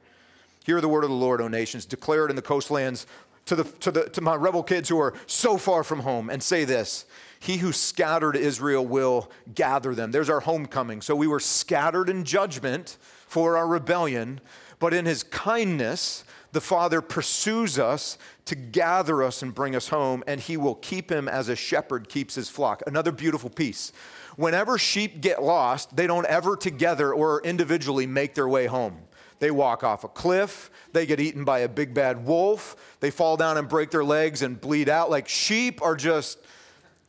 Hear 0.65 0.81
the 0.81 0.87
word 0.87 1.03
of 1.03 1.09
the 1.09 1.15
Lord, 1.15 1.41
O 1.41 1.47
nations. 1.47 1.85
Declare 1.85 2.25
it 2.25 2.29
in 2.29 2.35
the 2.35 2.41
coastlands 2.41 3.07
to, 3.45 3.55
the, 3.55 3.63
to, 3.63 3.91
the, 3.91 4.09
to 4.09 4.21
my 4.21 4.35
rebel 4.35 4.63
kids 4.63 4.89
who 4.89 4.99
are 4.99 5.13
so 5.25 5.57
far 5.57 5.83
from 5.83 6.01
home 6.01 6.29
and 6.29 6.41
say 6.41 6.65
this 6.65 7.05
He 7.39 7.57
who 7.57 7.71
scattered 7.71 8.35
Israel 8.35 8.85
will 8.85 9.31
gather 9.53 9.95
them. 9.95 10.11
There's 10.11 10.29
our 10.29 10.41
homecoming. 10.41 11.01
So 11.01 11.15
we 11.15 11.27
were 11.27 11.39
scattered 11.39 12.09
in 12.09 12.23
judgment 12.23 12.97
for 13.27 13.57
our 13.57 13.67
rebellion, 13.67 14.39
but 14.79 14.93
in 14.93 15.05
his 15.05 15.23
kindness, 15.23 16.23
the 16.51 16.61
Father 16.61 17.01
pursues 17.01 17.79
us 17.79 18.17
to 18.45 18.55
gather 18.55 19.23
us 19.23 19.41
and 19.41 19.55
bring 19.55 19.75
us 19.75 19.87
home, 19.87 20.23
and 20.27 20.41
he 20.41 20.57
will 20.57 20.75
keep 20.75 21.09
him 21.09 21.29
as 21.29 21.47
a 21.47 21.55
shepherd 21.55 22.09
keeps 22.09 22.35
his 22.35 22.49
flock. 22.49 22.83
Another 22.85 23.11
beautiful 23.11 23.49
piece. 23.49 23.93
Whenever 24.35 24.77
sheep 24.77 25.21
get 25.21 25.41
lost, 25.41 25.95
they 25.95 26.07
don't 26.07 26.25
ever 26.25 26.57
together 26.57 27.13
or 27.13 27.41
individually 27.43 28.05
make 28.05 28.33
their 28.35 28.47
way 28.47 28.65
home. 28.65 28.97
They 29.41 29.49
walk 29.49 29.83
off 29.83 30.03
a 30.03 30.07
cliff. 30.07 30.69
They 30.93 31.07
get 31.07 31.19
eaten 31.19 31.43
by 31.43 31.59
a 31.59 31.67
big 31.67 31.95
bad 31.95 32.27
wolf. 32.27 32.75
They 32.99 33.09
fall 33.09 33.37
down 33.37 33.57
and 33.57 33.67
break 33.67 33.89
their 33.89 34.03
legs 34.03 34.43
and 34.43 34.61
bleed 34.61 34.87
out. 34.87 35.09
Like 35.09 35.27
sheep 35.27 35.81
are 35.81 35.95
just 35.95 36.37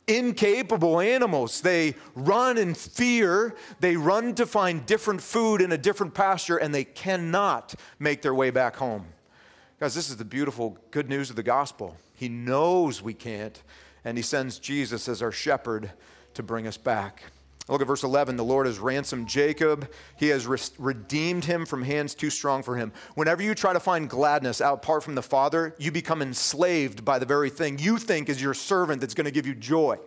incapable 0.07 0.99
animals. 0.99 1.61
They 1.61 1.93
run 2.15 2.57
in 2.57 2.73
fear. 2.73 3.55
They 3.79 3.97
run 3.97 4.33
to 4.33 4.47
find 4.47 4.83
different 4.83 5.21
food 5.21 5.61
in 5.61 5.71
a 5.71 5.77
different 5.77 6.15
pasture, 6.15 6.57
and 6.57 6.73
they 6.73 6.85
cannot 6.85 7.75
make 7.99 8.23
their 8.23 8.33
way 8.33 8.49
back 8.49 8.77
home. 8.77 9.05
Guys, 9.79 9.93
this 9.93 10.09
is 10.09 10.17
the 10.17 10.25
beautiful 10.25 10.79
good 10.89 11.09
news 11.09 11.29
of 11.29 11.35
the 11.35 11.43
gospel. 11.43 11.97
He 12.15 12.29
knows 12.29 12.99
we 12.99 13.13
can't, 13.13 13.61
and 14.03 14.17
He 14.17 14.23
sends 14.23 14.57
Jesus 14.57 15.07
as 15.07 15.21
our 15.21 15.31
shepherd 15.31 15.91
to 16.33 16.41
bring 16.41 16.65
us 16.65 16.77
back. 16.77 17.25
Look 17.69 17.81
at 17.81 17.87
verse 17.87 18.03
11. 18.03 18.35
The 18.35 18.43
Lord 18.43 18.65
has 18.65 18.77
ransomed 18.77 19.27
Jacob. 19.27 19.89
He 20.17 20.27
has 20.29 20.45
re- 20.45 20.57
redeemed 20.77 21.45
him 21.45 21.65
from 21.65 21.81
hands 21.81 22.13
too 22.13 22.29
strong 22.29 22.61
for 22.61 22.75
him. 22.75 22.91
Whenever 23.15 23.41
you 23.41 23.55
try 23.55 23.71
to 23.71 23.79
find 23.79 24.09
gladness 24.09 24.59
out 24.59 24.75
apart 24.75 25.03
from 25.03 25.15
the 25.15 25.21
Father, 25.21 25.73
you 25.79 25.91
become 25.91 26.21
enslaved 26.21 27.05
by 27.05 27.19
the 27.19 27.25
very 27.25 27.49
thing 27.49 27.79
you 27.79 27.97
think 27.97 28.27
is 28.27 28.41
your 28.41 28.53
servant 28.53 28.99
that's 28.99 29.13
going 29.13 29.25
to 29.25 29.31
give 29.31 29.47
you 29.47 29.55
joy. 29.55 29.97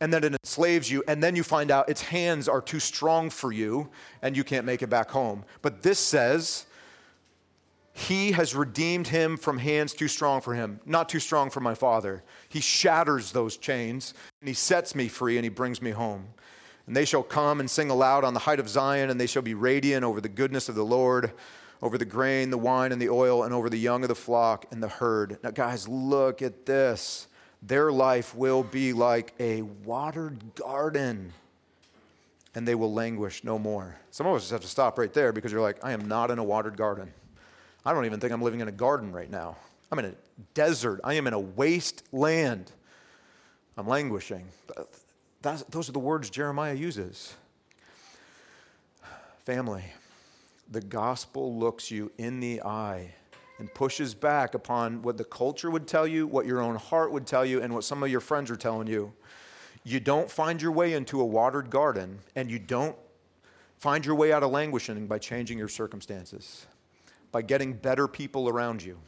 And 0.00 0.12
then 0.12 0.24
it 0.24 0.34
enslaves 0.42 0.90
you, 0.90 1.02
and 1.08 1.22
then 1.22 1.36
you 1.36 1.42
find 1.42 1.70
out 1.70 1.90
its 1.90 2.00
hands 2.00 2.48
are 2.48 2.62
too 2.62 2.80
strong 2.80 3.30
for 3.30 3.52
you, 3.52 3.90
and 4.22 4.36
you 4.36 4.44
can't 4.44 4.64
make 4.64 4.80
it 4.80 4.88
back 4.88 5.10
home. 5.10 5.44
But 5.60 5.82
this 5.82 5.98
says, 5.98 6.66
he 7.92 8.32
has 8.32 8.54
redeemed 8.54 9.08
him 9.08 9.36
from 9.36 9.58
hands 9.58 9.92
too 9.92 10.08
strong 10.08 10.40
for 10.40 10.54
him, 10.54 10.80
not 10.86 11.08
too 11.08 11.20
strong 11.20 11.50
for 11.50 11.60
my 11.60 11.74
father. 11.74 12.22
He 12.48 12.60
shatters 12.60 13.32
those 13.32 13.58
chains, 13.58 14.14
and 14.40 14.48
he 14.48 14.54
sets 14.54 14.94
me 14.94 15.08
free, 15.08 15.36
and 15.36 15.44
he 15.44 15.50
brings 15.50 15.82
me 15.82 15.90
home. 15.90 16.28
And 16.90 16.96
they 16.96 17.04
shall 17.04 17.22
come 17.22 17.60
and 17.60 17.70
sing 17.70 17.88
aloud 17.88 18.24
on 18.24 18.34
the 18.34 18.40
height 18.40 18.58
of 18.58 18.68
Zion, 18.68 19.10
and 19.10 19.20
they 19.20 19.28
shall 19.28 19.42
be 19.42 19.54
radiant 19.54 20.02
over 20.02 20.20
the 20.20 20.28
goodness 20.28 20.68
of 20.68 20.74
the 20.74 20.84
Lord, 20.84 21.30
over 21.80 21.96
the 21.96 22.04
grain, 22.04 22.50
the 22.50 22.58
wine, 22.58 22.90
and 22.90 23.00
the 23.00 23.10
oil, 23.10 23.44
and 23.44 23.54
over 23.54 23.70
the 23.70 23.78
young 23.78 24.02
of 24.02 24.08
the 24.08 24.16
flock 24.16 24.66
and 24.72 24.82
the 24.82 24.88
herd. 24.88 25.38
Now, 25.44 25.52
guys, 25.52 25.86
look 25.86 26.42
at 26.42 26.66
this. 26.66 27.28
Their 27.62 27.92
life 27.92 28.34
will 28.34 28.64
be 28.64 28.92
like 28.92 29.34
a 29.38 29.62
watered 29.62 30.56
garden, 30.56 31.32
and 32.56 32.66
they 32.66 32.74
will 32.74 32.92
languish 32.92 33.44
no 33.44 33.56
more. 33.56 33.94
Some 34.10 34.26
of 34.26 34.34
us 34.34 34.42
just 34.42 34.50
have 34.50 34.62
to 34.62 34.66
stop 34.66 34.98
right 34.98 35.14
there 35.14 35.32
because 35.32 35.52
you're 35.52 35.60
like, 35.60 35.84
I 35.84 35.92
am 35.92 36.08
not 36.08 36.32
in 36.32 36.40
a 36.40 36.44
watered 36.44 36.76
garden. 36.76 37.12
I 37.86 37.92
don't 37.92 38.04
even 38.04 38.18
think 38.18 38.32
I'm 38.32 38.42
living 38.42 38.58
in 38.58 38.66
a 38.66 38.72
garden 38.72 39.12
right 39.12 39.30
now. 39.30 39.56
I'm 39.92 40.00
in 40.00 40.06
a 40.06 40.14
desert. 40.54 41.02
I 41.04 41.14
am 41.14 41.28
in 41.28 41.34
a 41.34 41.38
wasteland. 41.38 42.72
I'm 43.76 43.86
languishing. 43.86 44.44
That's, 45.42 45.62
those 45.64 45.88
are 45.88 45.92
the 45.92 45.98
words 45.98 46.30
Jeremiah 46.30 46.74
uses. 46.74 47.34
Family, 49.44 49.84
the 50.70 50.80
gospel 50.80 51.58
looks 51.58 51.90
you 51.90 52.12
in 52.18 52.40
the 52.40 52.62
eye 52.62 53.14
and 53.58 53.72
pushes 53.74 54.14
back 54.14 54.54
upon 54.54 55.02
what 55.02 55.16
the 55.16 55.24
culture 55.24 55.70
would 55.70 55.86
tell 55.86 56.06
you, 56.06 56.26
what 56.26 56.46
your 56.46 56.60
own 56.60 56.76
heart 56.76 57.12
would 57.12 57.26
tell 57.26 57.44
you, 57.44 57.62
and 57.62 57.74
what 57.74 57.84
some 57.84 58.02
of 58.02 58.10
your 58.10 58.20
friends 58.20 58.50
are 58.50 58.56
telling 58.56 58.86
you. 58.86 59.12
You 59.84 60.00
don't 60.00 60.30
find 60.30 60.60
your 60.60 60.72
way 60.72 60.92
into 60.92 61.20
a 61.20 61.24
watered 61.24 61.70
garden, 61.70 62.20
and 62.36 62.50
you 62.50 62.58
don't 62.58 62.96
find 63.78 64.04
your 64.04 64.14
way 64.14 64.32
out 64.32 64.42
of 64.42 64.50
languishing 64.50 65.06
by 65.06 65.18
changing 65.18 65.58
your 65.58 65.68
circumstances 65.68 66.66
by 67.32 67.42
getting 67.42 67.72
better 67.72 68.08
people 68.08 68.48
around 68.48 68.82
you, 68.82 68.98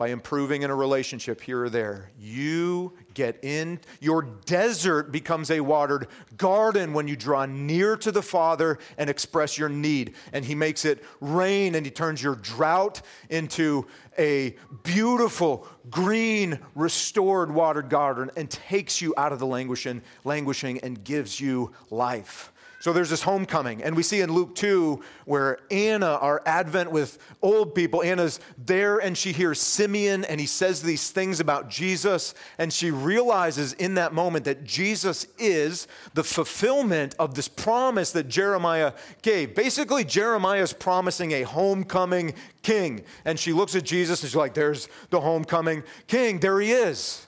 by 0.00 0.08
improving 0.08 0.62
in 0.62 0.70
a 0.70 0.74
relationship 0.74 1.42
here 1.42 1.64
or 1.64 1.68
there. 1.68 2.10
You 2.18 2.94
get 3.12 3.44
in, 3.44 3.78
your 4.00 4.22
desert 4.22 5.12
becomes 5.12 5.50
a 5.50 5.60
watered 5.60 6.06
garden 6.38 6.94
when 6.94 7.06
you 7.06 7.16
draw 7.16 7.44
near 7.44 7.98
to 7.98 8.10
the 8.10 8.22
Father 8.22 8.78
and 8.96 9.10
express 9.10 9.58
your 9.58 9.68
need. 9.68 10.14
And 10.32 10.42
He 10.42 10.54
makes 10.54 10.86
it 10.86 11.04
rain 11.20 11.74
and 11.74 11.84
He 11.84 11.92
turns 11.92 12.22
your 12.22 12.36
drought 12.36 13.02
into 13.28 13.86
a 14.16 14.56
beautiful, 14.84 15.66
green, 15.90 16.58
restored 16.74 17.52
watered 17.52 17.90
garden 17.90 18.30
and 18.38 18.48
takes 18.48 19.02
you 19.02 19.12
out 19.18 19.34
of 19.34 19.38
the 19.38 19.46
languishing, 19.46 20.00
languishing 20.24 20.78
and 20.78 21.04
gives 21.04 21.38
you 21.38 21.72
life. 21.90 22.54
So 22.80 22.94
there's 22.94 23.10
this 23.10 23.20
homecoming. 23.20 23.82
And 23.82 23.94
we 23.94 24.02
see 24.02 24.22
in 24.22 24.32
Luke 24.32 24.54
2 24.54 25.02
where 25.26 25.58
Anna, 25.70 26.06
our 26.06 26.42
advent 26.46 26.90
with 26.90 27.18
old 27.42 27.74
people, 27.74 28.02
Anna's 28.02 28.40
there 28.56 28.96
and 28.96 29.16
she 29.16 29.32
hears 29.32 29.60
Simeon 29.60 30.24
and 30.24 30.40
he 30.40 30.46
says 30.46 30.80
these 30.80 31.10
things 31.10 31.40
about 31.40 31.68
Jesus. 31.68 32.34
And 32.56 32.72
she 32.72 32.90
realizes 32.90 33.74
in 33.74 33.94
that 33.94 34.14
moment 34.14 34.46
that 34.46 34.64
Jesus 34.64 35.26
is 35.38 35.88
the 36.14 36.24
fulfillment 36.24 37.14
of 37.18 37.34
this 37.34 37.48
promise 37.48 38.12
that 38.12 38.28
Jeremiah 38.28 38.94
gave. 39.20 39.54
Basically, 39.54 40.02
Jeremiah 40.02 40.62
is 40.62 40.72
promising 40.72 41.32
a 41.32 41.42
homecoming 41.42 42.32
king. 42.62 43.04
And 43.26 43.38
she 43.38 43.52
looks 43.52 43.76
at 43.76 43.84
Jesus 43.84 44.22
and 44.22 44.30
she's 44.30 44.36
like, 44.36 44.54
There's 44.54 44.88
the 45.10 45.20
homecoming 45.20 45.82
king. 46.06 46.40
There 46.40 46.58
he 46.58 46.72
is 46.72 47.26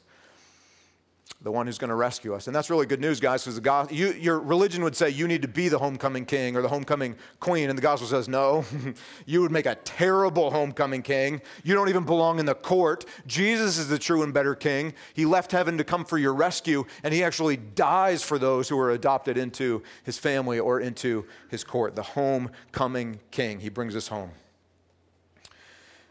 the 1.43 1.51
one 1.51 1.67
who's 1.67 1.79
going 1.79 1.89
to 1.89 1.97
rescue 1.97 2.35
us. 2.35 2.47
And 2.47 2.55
that's 2.55 2.71
really 2.71 2.87
good 2.87 3.01
news, 3.01 3.19
guys, 3.19 3.45
because 3.45 3.59
God, 3.59 3.91
you, 3.91 4.13
your 4.13 4.39
religion 4.39 4.85
would 4.85 4.95
say 4.95 5.11
you 5.11 5.27
need 5.27 5.43
to 5.43 5.49
be 5.49 5.69
the 5.69 5.79
homecoming 5.79 6.25
king 6.25 6.57
or 6.57 6.63
the 6.63 6.69
homecoming 6.69 7.17
queen, 7.41 7.69
and 7.69 7.77
the 7.77 7.83
gospel 7.83 8.09
says, 8.09 8.29
no, 8.29 8.65
you 9.27 9.41
would 9.41 9.51
make 9.51 9.67
a 9.67 9.75
terrible 9.75 10.51
homecoming 10.51 11.03
king. 11.03 11.43
You 11.65 11.75
don't 11.75 11.89
even 11.89 12.05
belong 12.05 12.39
in 12.39 12.47
the 12.47 12.55
court. 12.55 13.05
Jesus 13.27 13.77
is 13.77 13.89
the 13.89 13.99
true 13.99 14.23
and 14.23 14.33
better 14.33 14.55
king. 14.55 14.95
He 15.15 15.27
left 15.27 15.51
heaven 15.51 15.77
to 15.79 15.85
come 15.85 16.05
for 16.05 16.17
your 16.17 16.33
rescue, 16.33 16.85
and 17.03 17.13
he 17.13 17.25
actually 17.25 17.57
dies 17.57 18.23
for 18.23 18.39
those 18.39 18.69
who 18.69 18.79
are 18.79 18.93
adopted 18.93 19.37
into 19.37 19.83
his 20.05 20.19
family 20.19 20.61
or 20.61 20.81
into 20.81 21.25
his 21.51 21.65
court. 21.65 21.97
The 21.97 22.03
homecoming 22.03 23.19
king. 23.33 23.59
He 23.59 23.69
brings 23.69 23.97
us 23.97 24.07
home. 24.07 24.31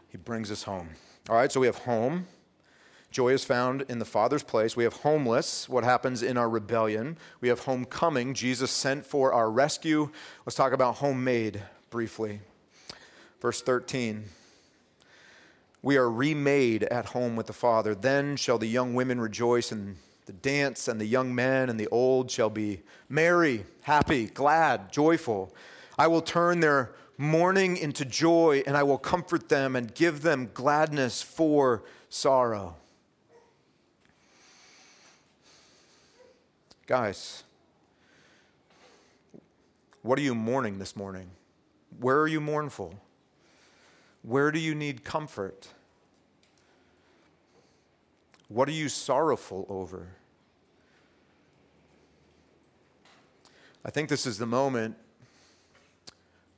He 0.08 0.18
brings 0.18 0.50
us 0.50 0.62
home. 0.62 0.90
All 1.30 1.36
right, 1.36 1.50
so 1.50 1.58
we 1.58 1.66
have 1.66 1.78
home. 1.78 2.26
Joy 3.12 3.34
is 3.34 3.44
found 3.44 3.82
in 3.90 3.98
the 3.98 4.06
Father's 4.06 4.42
place. 4.42 4.74
We 4.74 4.84
have 4.84 4.94
homeless, 4.94 5.68
what 5.68 5.84
happens 5.84 6.22
in 6.22 6.38
our 6.38 6.48
rebellion. 6.48 7.18
We 7.42 7.48
have 7.48 7.60
homecoming, 7.60 8.32
Jesus 8.32 8.70
sent 8.70 9.04
for 9.04 9.34
our 9.34 9.50
rescue. 9.50 10.08
Let's 10.46 10.56
talk 10.56 10.72
about 10.72 10.96
homemade 10.96 11.62
briefly. 11.90 12.40
Verse 13.42 13.60
13. 13.60 14.24
We 15.82 15.98
are 15.98 16.10
remade 16.10 16.84
at 16.84 17.06
home 17.06 17.36
with 17.36 17.48
the 17.48 17.52
Father. 17.52 17.94
Then 17.94 18.36
shall 18.36 18.56
the 18.56 18.66
young 18.66 18.94
women 18.94 19.20
rejoice 19.20 19.72
and 19.72 19.96
the 20.24 20.32
dance, 20.32 20.88
and 20.88 20.98
the 20.98 21.04
young 21.04 21.34
men 21.34 21.68
and 21.68 21.78
the 21.78 21.88
old 21.88 22.30
shall 22.30 22.48
be 22.48 22.80
merry, 23.10 23.66
happy, 23.82 24.26
glad, 24.26 24.90
joyful. 24.90 25.52
I 25.98 26.06
will 26.06 26.22
turn 26.22 26.60
their 26.60 26.92
mourning 27.18 27.76
into 27.76 28.06
joy, 28.06 28.62
and 28.66 28.74
I 28.74 28.84
will 28.84 28.98
comfort 28.98 29.50
them 29.50 29.76
and 29.76 29.94
give 29.94 30.22
them 30.22 30.48
gladness 30.54 31.20
for 31.20 31.82
sorrow. 32.08 32.76
Guys, 36.86 37.44
what 40.02 40.18
are 40.18 40.22
you 40.22 40.34
mourning 40.34 40.78
this 40.78 40.96
morning? 40.96 41.30
Where 42.00 42.18
are 42.20 42.26
you 42.26 42.40
mournful? 42.40 42.94
Where 44.22 44.50
do 44.50 44.58
you 44.58 44.74
need 44.74 45.04
comfort? 45.04 45.68
What 48.48 48.68
are 48.68 48.72
you 48.72 48.88
sorrowful 48.88 49.64
over? 49.68 50.08
I 53.84 53.90
think 53.90 54.08
this 54.08 54.26
is 54.26 54.38
the 54.38 54.46
moment 54.46 54.96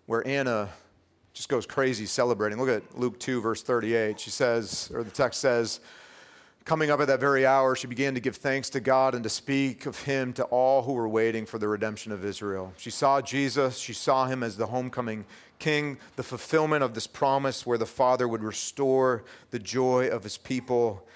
where 0.06 0.26
Anna 0.26 0.70
just 1.34 1.48
goes 1.48 1.66
crazy 1.66 2.06
celebrating. 2.06 2.58
Look 2.58 2.68
at 2.68 2.98
Luke 2.98 3.18
2, 3.18 3.40
verse 3.40 3.62
38. 3.62 4.20
She 4.20 4.30
says, 4.30 4.90
or 4.94 5.02
the 5.02 5.10
text 5.10 5.40
says, 5.40 5.80
Coming 6.64 6.90
up 6.90 6.98
at 7.00 7.08
that 7.08 7.20
very 7.20 7.44
hour, 7.44 7.76
she 7.76 7.86
began 7.86 8.14
to 8.14 8.20
give 8.20 8.36
thanks 8.36 8.70
to 8.70 8.80
God 8.80 9.14
and 9.14 9.22
to 9.22 9.28
speak 9.28 9.84
of 9.84 10.00
him 10.04 10.32
to 10.32 10.44
all 10.44 10.80
who 10.80 10.94
were 10.94 11.08
waiting 11.08 11.44
for 11.44 11.58
the 11.58 11.68
redemption 11.68 12.10
of 12.10 12.24
Israel. 12.24 12.72
She 12.78 12.88
saw 12.88 13.20
Jesus, 13.20 13.76
she 13.76 13.92
saw 13.92 14.26
him 14.26 14.42
as 14.42 14.56
the 14.56 14.64
homecoming 14.64 15.26
king, 15.58 15.98
the 16.16 16.22
fulfillment 16.22 16.82
of 16.82 16.94
this 16.94 17.06
promise 17.06 17.66
where 17.66 17.76
the 17.76 17.84
Father 17.84 18.26
would 18.26 18.42
restore 18.42 19.24
the 19.50 19.58
joy 19.58 20.08
of 20.08 20.22
his 20.22 20.38
people. 20.38 21.06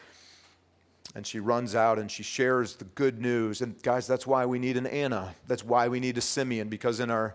And 1.14 1.26
she 1.26 1.40
runs 1.40 1.74
out 1.74 1.98
and 1.98 2.10
she 2.10 2.22
shares 2.22 2.76
the 2.76 2.84
good 2.84 3.18
news. 3.18 3.62
And 3.62 3.82
guys, 3.82 4.06
that's 4.06 4.26
why 4.26 4.44
we 4.44 4.58
need 4.58 4.76
an 4.76 4.86
Anna. 4.86 5.34
That's 5.46 5.64
why 5.64 5.88
we 5.88 5.98
need 5.98 6.18
a 6.18 6.20
Simeon, 6.20 6.68
because 6.68 7.00
in 7.00 7.10
our 7.10 7.34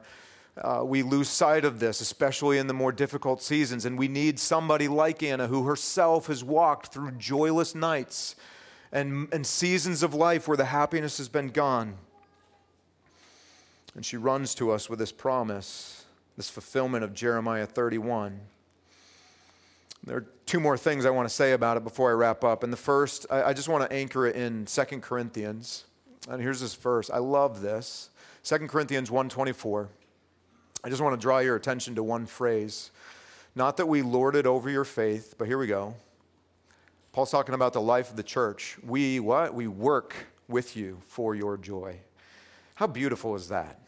uh, 0.61 0.83
we 0.85 1.01
lose 1.01 1.29
sight 1.29 1.65
of 1.65 1.79
this, 1.79 1.99
especially 1.99 2.57
in 2.59 2.67
the 2.67 2.73
more 2.73 2.91
difficult 2.91 3.41
seasons. 3.41 3.85
And 3.85 3.97
we 3.97 4.07
need 4.07 4.39
somebody 4.39 4.87
like 4.87 5.23
Anna 5.23 5.47
who 5.47 5.63
herself 5.65 6.27
has 6.27 6.43
walked 6.43 6.93
through 6.93 7.11
joyless 7.13 7.73
nights 7.73 8.35
and, 8.91 9.27
and 9.33 9.45
seasons 9.45 10.03
of 10.03 10.13
life 10.13 10.47
where 10.47 10.57
the 10.57 10.65
happiness 10.65 11.17
has 11.17 11.27
been 11.27 11.47
gone. 11.47 11.95
And 13.95 14.05
she 14.05 14.17
runs 14.17 14.53
to 14.55 14.71
us 14.71 14.89
with 14.89 14.99
this 14.99 15.11
promise, 15.11 16.05
this 16.37 16.49
fulfillment 16.49 17.03
of 17.03 17.13
Jeremiah 17.13 17.65
31. 17.65 18.39
There 20.05 20.17
are 20.17 20.25
two 20.45 20.59
more 20.59 20.77
things 20.77 21.05
I 21.05 21.09
want 21.09 21.27
to 21.27 21.33
say 21.33 21.53
about 21.53 21.77
it 21.77 21.83
before 21.83 22.11
I 22.11 22.13
wrap 22.13 22.43
up. 22.43 22.63
And 22.63 22.71
the 22.71 22.77
first, 22.77 23.25
I, 23.31 23.43
I 23.43 23.53
just 23.53 23.69
want 23.69 23.89
to 23.89 23.95
anchor 23.95 24.27
it 24.27 24.35
in 24.35 24.65
2 24.65 24.83
Corinthians. 24.99 25.85
And 26.29 26.41
here's 26.41 26.59
this 26.59 26.75
verse. 26.75 27.09
I 27.09 27.17
love 27.17 27.61
this. 27.61 28.09
2 28.43 28.67
Corinthians 28.67 29.09
124. 29.09 29.89
I 30.83 30.89
just 30.89 31.01
want 31.01 31.13
to 31.13 31.21
draw 31.21 31.39
your 31.39 31.55
attention 31.55 31.95
to 31.95 32.03
one 32.03 32.25
phrase. 32.25 32.91
Not 33.55 33.77
that 33.77 33.85
we 33.85 34.01
lord 34.01 34.35
it 34.35 34.45
over 34.45 34.69
your 34.69 34.83
faith, 34.83 35.35
but 35.37 35.47
here 35.47 35.57
we 35.57 35.67
go. 35.67 35.95
Paul's 37.13 37.31
talking 37.31 37.55
about 37.55 37.71
the 37.71 37.81
life 37.81 38.09
of 38.09 38.17
the 38.17 38.23
church. 38.23 38.77
We 38.85 39.19
what? 39.19 39.53
We 39.53 39.67
work 39.67 40.13
with 40.49 40.75
you 40.75 40.99
for 41.05 41.35
your 41.35 41.55
joy. 41.57 41.99
How 42.75 42.87
beautiful 42.87 43.35
is 43.35 43.47
that? 43.49 43.79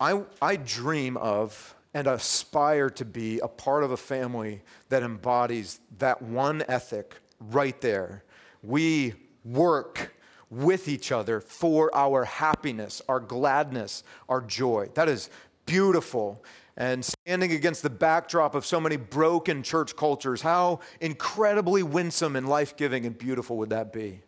I, 0.00 0.22
I 0.40 0.56
dream 0.56 1.18
of 1.18 1.74
and 1.92 2.06
aspire 2.06 2.88
to 2.90 3.04
be 3.04 3.40
a 3.40 3.48
part 3.48 3.84
of 3.84 3.90
a 3.90 3.96
family 3.96 4.62
that 4.88 5.02
embodies 5.02 5.80
that 5.98 6.22
one 6.22 6.62
ethic 6.68 7.16
right 7.38 7.78
there. 7.82 8.22
We 8.62 9.14
work 9.44 10.14
with 10.48 10.88
each 10.88 11.12
other 11.12 11.40
for 11.40 11.94
our 11.94 12.24
happiness, 12.24 13.02
our 13.08 13.20
gladness, 13.20 14.02
our 14.28 14.40
joy. 14.40 14.88
That 14.94 15.08
is 15.08 15.28
beautiful. 15.70 16.42
And 16.76 17.04
standing 17.04 17.52
against 17.52 17.82
the 17.82 17.90
backdrop 17.90 18.54
of 18.54 18.64
so 18.64 18.80
many 18.80 18.96
broken 18.96 19.62
church 19.62 19.96
cultures, 19.96 20.40
how 20.40 20.80
incredibly 21.00 21.82
winsome 21.82 22.36
and 22.36 22.48
life 22.48 22.76
giving 22.76 23.06
and 23.06 23.16
beautiful 23.16 23.56
would 23.58 23.70
that 23.70 23.92
be? 23.92 24.22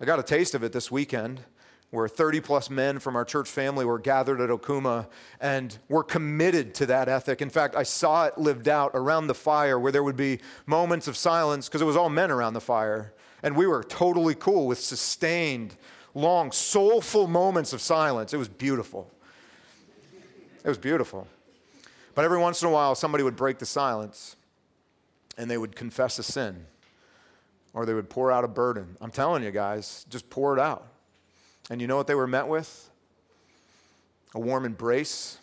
I 0.00 0.04
got 0.04 0.18
a 0.18 0.22
taste 0.22 0.54
of 0.54 0.64
it 0.64 0.72
this 0.72 0.90
weekend 0.90 1.40
where 1.90 2.08
30 2.08 2.40
plus 2.40 2.70
men 2.70 2.98
from 3.00 3.16
our 3.16 3.24
church 3.24 3.48
family 3.48 3.84
were 3.84 3.98
gathered 3.98 4.40
at 4.40 4.48
Okuma 4.48 5.08
and 5.40 5.76
were 5.88 6.04
committed 6.04 6.72
to 6.74 6.86
that 6.86 7.08
ethic. 7.08 7.42
In 7.42 7.50
fact, 7.50 7.74
I 7.74 7.82
saw 7.82 8.26
it 8.26 8.38
lived 8.38 8.68
out 8.68 8.92
around 8.94 9.26
the 9.26 9.34
fire 9.34 9.78
where 9.78 9.92
there 9.92 10.04
would 10.04 10.16
be 10.16 10.38
moments 10.66 11.08
of 11.08 11.16
silence 11.16 11.68
because 11.68 11.82
it 11.82 11.86
was 11.86 11.96
all 11.96 12.08
men 12.08 12.30
around 12.30 12.54
the 12.54 12.60
fire. 12.60 13.12
And 13.42 13.56
we 13.56 13.66
were 13.66 13.82
totally 13.82 14.36
cool 14.36 14.66
with 14.66 14.78
sustained, 14.78 15.76
long, 16.14 16.52
soulful 16.52 17.26
moments 17.26 17.72
of 17.72 17.80
silence. 17.80 18.32
It 18.32 18.38
was 18.38 18.48
beautiful. 18.48 19.10
It 20.64 20.68
was 20.68 20.78
beautiful. 20.78 21.26
But 22.14 22.24
every 22.24 22.38
once 22.38 22.62
in 22.62 22.68
a 22.68 22.70
while, 22.70 22.94
somebody 22.94 23.24
would 23.24 23.36
break 23.36 23.58
the 23.58 23.66
silence 23.66 24.36
and 25.38 25.50
they 25.50 25.58
would 25.58 25.74
confess 25.74 26.18
a 26.18 26.22
sin 26.22 26.66
or 27.72 27.86
they 27.86 27.94
would 27.94 28.10
pour 28.10 28.32
out 28.32 28.44
a 28.44 28.48
burden. 28.48 28.96
I'm 29.00 29.10
telling 29.10 29.42
you 29.42 29.50
guys, 29.50 30.04
just 30.10 30.28
pour 30.28 30.56
it 30.56 30.60
out. 30.60 30.86
And 31.70 31.80
you 31.80 31.86
know 31.86 31.96
what 31.96 32.06
they 32.06 32.14
were 32.14 32.26
met 32.26 32.48
with? 32.48 32.90
A 34.34 34.40
warm 34.40 34.64
embrace, 34.64 35.38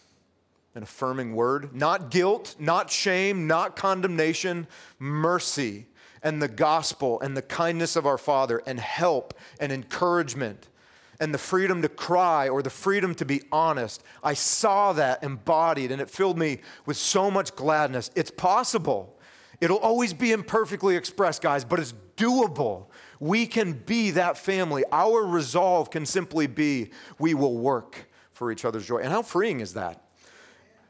an 0.75 0.83
affirming 0.83 1.35
word. 1.35 1.73
Not 1.73 2.11
guilt, 2.11 2.55
not 2.59 2.91
shame, 2.91 3.47
not 3.47 3.75
condemnation, 3.75 4.67
mercy 4.99 5.87
and 6.23 6.41
the 6.41 6.47
gospel 6.47 7.19
and 7.21 7.37
the 7.37 7.41
kindness 7.41 7.95
of 7.95 8.05
our 8.05 8.17
Father 8.17 8.61
and 8.65 8.79
help 8.79 9.33
and 9.59 9.71
encouragement 9.71 10.67
and 11.19 11.33
the 11.33 11.37
freedom 11.37 11.81
to 11.81 11.89
cry 11.89 12.49
or 12.49 12.61
the 12.61 12.69
freedom 12.69 13.15
to 13.15 13.25
be 13.25 13.41
honest. 13.51 14.03
I 14.23 14.33
saw 14.33 14.93
that 14.93 15.23
embodied 15.23 15.91
and 15.91 16.01
it 16.01 16.09
filled 16.09 16.37
me 16.37 16.59
with 16.85 16.97
so 16.97 17.31
much 17.31 17.55
gladness. 17.55 18.11
It's 18.15 18.31
possible. 18.31 19.17
It'll 19.59 19.77
always 19.77 20.13
be 20.13 20.31
imperfectly 20.31 20.95
expressed, 20.95 21.41
guys, 21.41 21.65
but 21.65 21.79
it's 21.79 21.93
doable. 22.15 22.87
We 23.19 23.47
can 23.47 23.73
be 23.73 24.11
that 24.11 24.37
family. 24.37 24.83
Our 24.91 25.25
resolve 25.25 25.89
can 25.89 26.05
simply 26.05 26.47
be 26.47 26.91
we 27.17 27.33
will 27.33 27.57
work 27.57 28.09
for 28.33 28.51
each 28.51 28.65
other's 28.65 28.85
joy. 28.85 28.97
And 28.97 29.09
how 29.11 29.23
freeing 29.23 29.61
is 29.61 29.73
that? 29.73 30.03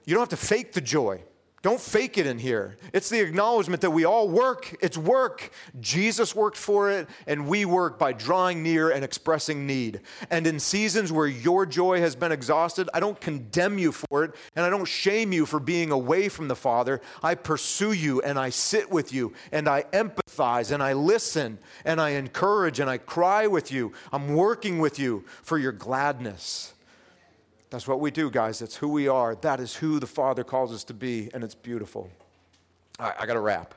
You 0.05 0.13
don't 0.13 0.21
have 0.21 0.39
to 0.39 0.45
fake 0.45 0.73
the 0.73 0.81
joy. 0.81 1.21
Don't 1.63 1.81
fake 1.81 2.19
it 2.19 2.27
in 2.27 2.37
here. 2.37 2.77
It's 2.93 3.09
the 3.09 3.19
acknowledgement 3.19 3.81
that 3.81 3.89
we 3.89 4.05
all 4.05 4.29
work. 4.29 4.75
It's 4.79 4.97
work. 4.97 5.49
Jesus 5.79 6.35
worked 6.35 6.55
for 6.55 6.91
it, 6.91 7.09
and 7.25 7.47
we 7.47 7.65
work 7.65 7.97
by 7.97 8.13
drawing 8.13 8.61
near 8.61 8.91
and 8.91 9.03
expressing 9.03 9.65
need. 9.65 10.01
And 10.29 10.45
in 10.45 10.59
seasons 10.59 11.11
where 11.11 11.25
your 11.25 11.65
joy 11.65 11.99
has 11.99 12.15
been 12.15 12.31
exhausted, 12.31 12.89
I 12.93 12.99
don't 12.99 13.19
condemn 13.19 13.79
you 13.79 13.91
for 13.91 14.23
it, 14.23 14.35
and 14.55 14.65
I 14.65 14.69
don't 14.69 14.85
shame 14.85 15.33
you 15.33 15.47
for 15.47 15.59
being 15.59 15.91
away 15.91 16.29
from 16.29 16.47
the 16.47 16.55
Father. 16.55 17.01
I 17.23 17.33
pursue 17.33 17.91
you, 17.91 18.21
and 18.21 18.37
I 18.37 18.51
sit 18.51 18.91
with 18.91 19.11
you, 19.11 19.33
and 19.51 19.67
I 19.67 19.81
empathize, 19.93 20.71
and 20.71 20.83
I 20.83 20.93
listen, 20.93 21.57
and 21.83 21.99
I 21.99 22.11
encourage, 22.11 22.79
and 22.79 22.89
I 22.89 22.99
cry 22.99 23.47
with 23.47 23.71
you. 23.71 23.93
I'm 24.13 24.35
working 24.35 24.77
with 24.77 24.99
you 24.99 25.25
for 25.41 25.57
your 25.57 25.71
gladness. 25.71 26.75
That's 27.69 27.87
what 27.87 27.99
we 27.99 28.11
do, 28.11 28.31
guys. 28.31 28.59
That's 28.59 28.75
who 28.75 28.87
we 28.87 29.07
are. 29.07 29.35
That 29.35 29.59
is 29.59 29.75
who 29.75 29.99
the 29.99 30.07
Father 30.07 30.43
calls 30.43 30.73
us 30.73 30.83
to 30.85 30.93
be, 30.93 31.29
and 31.33 31.43
it's 31.43 31.55
beautiful. 31.55 32.09
All 32.99 33.07
right, 33.07 33.15
I 33.19 33.25
got 33.25 33.33
to 33.33 33.39
wrap. 33.39 33.73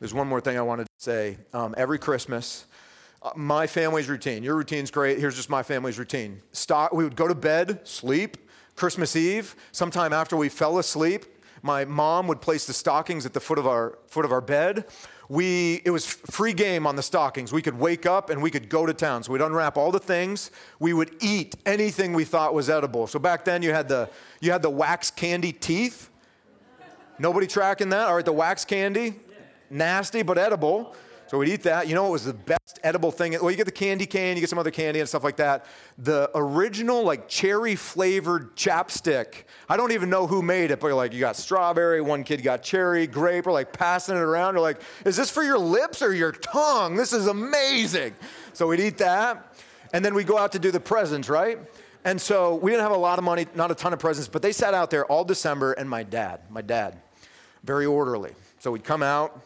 There's 0.00 0.14
one 0.14 0.26
more 0.28 0.40
thing 0.40 0.58
I 0.58 0.62
wanted 0.62 0.84
to 0.84 0.90
say. 0.98 1.38
Um, 1.52 1.74
every 1.76 1.98
Christmas, 1.98 2.66
uh, 3.22 3.30
my 3.36 3.66
family's 3.66 4.08
routine, 4.08 4.42
your 4.42 4.56
routine's 4.56 4.90
great. 4.90 5.18
Here's 5.18 5.36
just 5.36 5.50
my 5.50 5.62
family's 5.62 5.98
routine. 5.98 6.40
Stop, 6.52 6.92
we 6.92 7.04
would 7.04 7.16
go 7.16 7.28
to 7.28 7.34
bed, 7.34 7.86
sleep, 7.86 8.36
Christmas 8.76 9.16
Eve, 9.16 9.56
sometime 9.72 10.12
after 10.12 10.36
we 10.36 10.48
fell 10.48 10.78
asleep, 10.78 11.24
my 11.62 11.84
mom 11.84 12.28
would 12.28 12.40
place 12.40 12.64
the 12.64 12.72
stockings 12.72 13.26
at 13.26 13.32
the 13.32 13.40
foot 13.40 13.58
of 13.58 13.66
our, 13.66 13.98
foot 14.06 14.24
of 14.24 14.30
our 14.30 14.40
bed 14.40 14.84
we 15.28 15.82
it 15.84 15.90
was 15.90 16.06
free 16.06 16.52
game 16.52 16.86
on 16.86 16.96
the 16.96 17.02
stockings. 17.02 17.52
We 17.52 17.62
could 17.62 17.78
wake 17.78 18.06
up 18.06 18.30
and 18.30 18.42
we 18.42 18.50
could 18.50 18.68
go 18.68 18.86
to 18.86 18.94
town. 18.94 19.22
So 19.22 19.32
we'd 19.32 19.42
unwrap 19.42 19.76
all 19.76 19.90
the 19.90 19.98
things. 19.98 20.50
We 20.80 20.92
would 20.92 21.14
eat 21.20 21.56
anything 21.66 22.14
we 22.14 22.24
thought 22.24 22.54
was 22.54 22.70
edible. 22.70 23.06
So 23.06 23.18
back 23.18 23.44
then 23.44 23.62
you 23.62 23.72
had 23.72 23.88
the 23.88 24.08
you 24.40 24.52
had 24.52 24.62
the 24.62 24.70
wax 24.70 25.10
candy 25.10 25.52
teeth. 25.52 26.10
Nobody 27.18 27.46
tracking 27.46 27.88
that? 27.90 28.06
All 28.06 28.14
right, 28.14 28.24
the 28.24 28.32
wax 28.32 28.64
candy, 28.64 29.14
nasty 29.70 30.22
but 30.22 30.38
edible. 30.38 30.94
So 31.28 31.36
we'd 31.36 31.50
eat 31.50 31.62
that. 31.64 31.88
You 31.88 31.94
know 31.94 32.04
what 32.04 32.12
was 32.12 32.24
the 32.24 32.32
best 32.32 32.78
edible 32.82 33.12
thing? 33.12 33.32
Well, 33.32 33.50
you 33.50 33.56
get 33.58 33.66
the 33.66 33.70
candy 33.72 34.06
cane, 34.06 34.36
you 34.36 34.40
get 34.40 34.48
some 34.48 34.58
other 34.58 34.70
candy 34.70 35.00
and 35.00 35.08
stuff 35.08 35.22
like 35.22 35.36
that. 35.36 35.66
The 35.98 36.30
original, 36.34 37.02
like 37.02 37.28
cherry 37.28 37.76
flavored 37.76 38.56
chapstick. 38.56 39.44
I 39.68 39.76
don't 39.76 39.92
even 39.92 40.08
know 40.08 40.26
who 40.26 40.40
made 40.40 40.70
it, 40.70 40.80
but 40.80 40.92
like 40.94 41.12
you 41.12 41.20
got 41.20 41.36
strawberry, 41.36 42.00
one 42.00 42.24
kid 42.24 42.42
got 42.42 42.62
cherry, 42.62 43.06
grape, 43.06 43.46
or 43.46 43.52
like 43.52 43.74
passing 43.74 44.16
it 44.16 44.20
around. 44.20 44.54
You're 44.54 44.62
like, 44.62 44.80
is 45.04 45.16
this 45.16 45.30
for 45.30 45.42
your 45.42 45.58
lips 45.58 46.00
or 46.00 46.14
your 46.14 46.32
tongue? 46.32 46.96
This 46.96 47.12
is 47.12 47.26
amazing. 47.26 48.14
So 48.54 48.66
we'd 48.66 48.80
eat 48.80 48.96
that. 48.98 49.54
And 49.92 50.02
then 50.02 50.14
we'd 50.14 50.26
go 50.26 50.38
out 50.38 50.52
to 50.52 50.58
do 50.58 50.70
the 50.70 50.80
presents, 50.80 51.28
right? 51.28 51.58
And 52.04 52.18
so 52.18 52.54
we 52.54 52.70
didn't 52.70 52.84
have 52.84 52.92
a 52.92 52.96
lot 52.96 53.18
of 53.18 53.24
money, 53.24 53.46
not 53.54 53.70
a 53.70 53.74
ton 53.74 53.92
of 53.92 53.98
presents, 53.98 54.28
but 54.28 54.40
they 54.40 54.52
sat 54.52 54.72
out 54.72 54.90
there 54.90 55.04
all 55.06 55.24
December, 55.24 55.72
and 55.74 55.90
my 55.90 56.04
dad, 56.04 56.40
my 56.48 56.62
dad, 56.62 56.98
very 57.64 57.84
orderly. 57.84 58.32
So 58.60 58.70
we'd 58.70 58.84
come 58.84 59.02
out, 59.02 59.42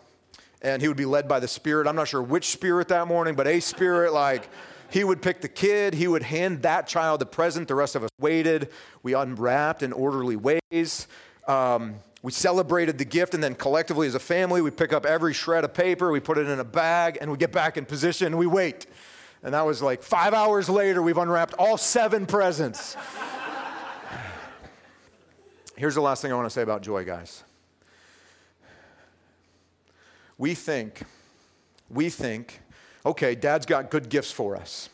and 0.62 0.80
he 0.80 0.88
would 0.88 0.96
be 0.96 1.04
led 1.04 1.28
by 1.28 1.40
the 1.40 1.48
Spirit. 1.48 1.86
I'm 1.86 1.96
not 1.96 2.08
sure 2.08 2.22
which 2.22 2.48
spirit 2.48 2.88
that 2.88 3.08
morning, 3.08 3.34
but 3.34 3.46
a 3.46 3.60
spirit 3.60 4.12
like 4.12 4.48
he 4.90 5.04
would 5.04 5.20
pick 5.20 5.40
the 5.40 5.48
kid, 5.48 5.94
he 5.94 6.06
would 6.06 6.22
hand 6.22 6.62
that 6.62 6.86
child 6.86 7.20
the 7.20 7.26
present. 7.26 7.66
The 7.66 7.74
rest 7.74 7.96
of 7.96 8.04
us 8.04 8.10
waited. 8.20 8.70
We 9.02 9.14
unwrapped 9.14 9.82
in 9.82 9.92
orderly 9.92 10.36
ways. 10.36 11.08
Um, 11.48 11.96
we 12.22 12.30
celebrated 12.30 12.98
the 12.98 13.04
gift, 13.04 13.34
and 13.34 13.42
then 13.42 13.56
collectively 13.56 14.06
as 14.06 14.14
a 14.14 14.20
family, 14.20 14.62
we 14.62 14.70
pick 14.70 14.92
up 14.92 15.04
every 15.04 15.32
shred 15.32 15.64
of 15.64 15.74
paper, 15.74 16.12
we 16.12 16.20
put 16.20 16.38
it 16.38 16.46
in 16.46 16.60
a 16.60 16.64
bag, 16.64 17.18
and 17.20 17.30
we 17.30 17.36
get 17.36 17.50
back 17.50 17.76
in 17.76 17.84
position 17.84 18.28
and 18.28 18.38
we 18.38 18.46
wait. 18.46 18.86
And 19.42 19.54
that 19.54 19.66
was 19.66 19.82
like 19.82 20.04
five 20.04 20.32
hours 20.32 20.68
later, 20.68 21.02
we've 21.02 21.18
unwrapped 21.18 21.54
all 21.54 21.76
seven 21.76 22.26
presents. 22.26 22.96
Here's 25.76 25.96
the 25.96 26.00
last 26.00 26.22
thing 26.22 26.30
I 26.30 26.36
want 26.36 26.46
to 26.46 26.50
say 26.50 26.62
about 26.62 26.82
joy, 26.82 27.04
guys 27.04 27.42
we 30.38 30.54
think, 30.54 31.02
we 31.90 32.08
think, 32.10 32.60
okay, 33.04 33.34
dad's 33.34 33.66
got 33.66 33.90
good 33.90 34.08
gifts 34.08 34.32
for 34.32 34.56
us 34.56 34.88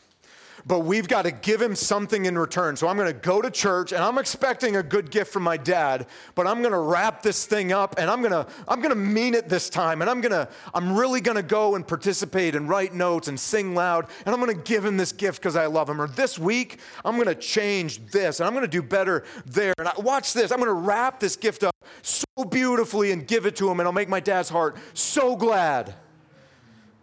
but 0.69 0.81
we've 0.81 1.09
got 1.09 1.23
to 1.23 1.31
give 1.31 1.63
him 1.63 1.75
something 1.75 2.27
in 2.27 2.39
return. 2.39 2.77
So 2.77 2.89
I'm 2.89 2.97
going 2.99 3.09
to 3.09 3.19
go 3.19 3.41
to 3.41 3.51
church 3.51 3.93
and 3.93 4.05
I'm 4.05 4.19
expecting 4.19 4.77
a 4.77 4.83
good 4.83 5.11
gift 5.11 5.33
from 5.33 5.43
my 5.43 5.57
dad, 5.57 6.07
but 6.35 6.47
I'm 6.47 6.61
going 6.61 6.73
to 6.73 6.79
wrap 6.79 7.23
this 7.23 7.47
thing 7.47 7.73
up 7.73 7.95
and 7.99 8.11
I'm 8.11 8.21
going 8.21 8.33
to 8.33 8.47
I'm 8.69 8.81
going 8.83 8.91
to 8.91 9.01
mean 9.01 9.35
it 9.35 9.49
this 9.49 9.71
time 9.71 10.03
and 10.03 10.11
I'm 10.11 10.21
going 10.21 10.33
to 10.33 10.47
I'm 10.75 10.95
really 10.95 11.23
going 11.23 11.37
to 11.37 11.43
go 11.43 11.75
and 11.75 11.89
participate 11.89 12.55
and 12.55 12.69
write 12.69 12.93
notes 12.93 13.29
and 13.29 13.41
sing 13.41 13.75
loud 13.75 14.09
and 14.27 14.35
I'm 14.35 14.41
going 14.41 14.55
to 14.55 14.63
give 14.63 14.85
him 14.85 14.99
this 14.99 15.11
gift 15.11 15.41
cuz 15.41 15.57
I 15.57 15.67
love 15.67 15.89
him. 15.89 16.03
Or 16.03 16.07
this 16.07 16.39
week, 16.39 16.81
I'm 17.03 17.17
going 17.17 17.29
to 17.29 17.35
change 17.35 18.07
this 18.11 18.41
and 18.41 18.47
I'm 18.47 18.53
going 18.53 18.65
to 18.65 18.69
do 18.69 18.83
better 18.83 19.25
there. 19.47 19.75
And 19.79 19.89
I, 19.89 19.93
watch 19.99 20.35
this. 20.35 20.53
I'm 20.53 20.59
going 20.59 20.69
to 20.69 20.75
wrap 20.75 21.19
this 21.19 21.35
gift 21.35 21.65
up 21.65 21.75
so 22.03 22.45
beautifully 22.45 23.11
and 23.13 23.27
give 23.27 23.47
it 23.47 23.57
to 23.57 23.71
him 23.71 23.81
and 23.81 23.87
I'll 23.87 23.93
make 23.93 24.11
my 24.11 24.21
dad's 24.21 24.51
heart 24.51 24.77
so 24.93 25.35
glad. 25.35 25.95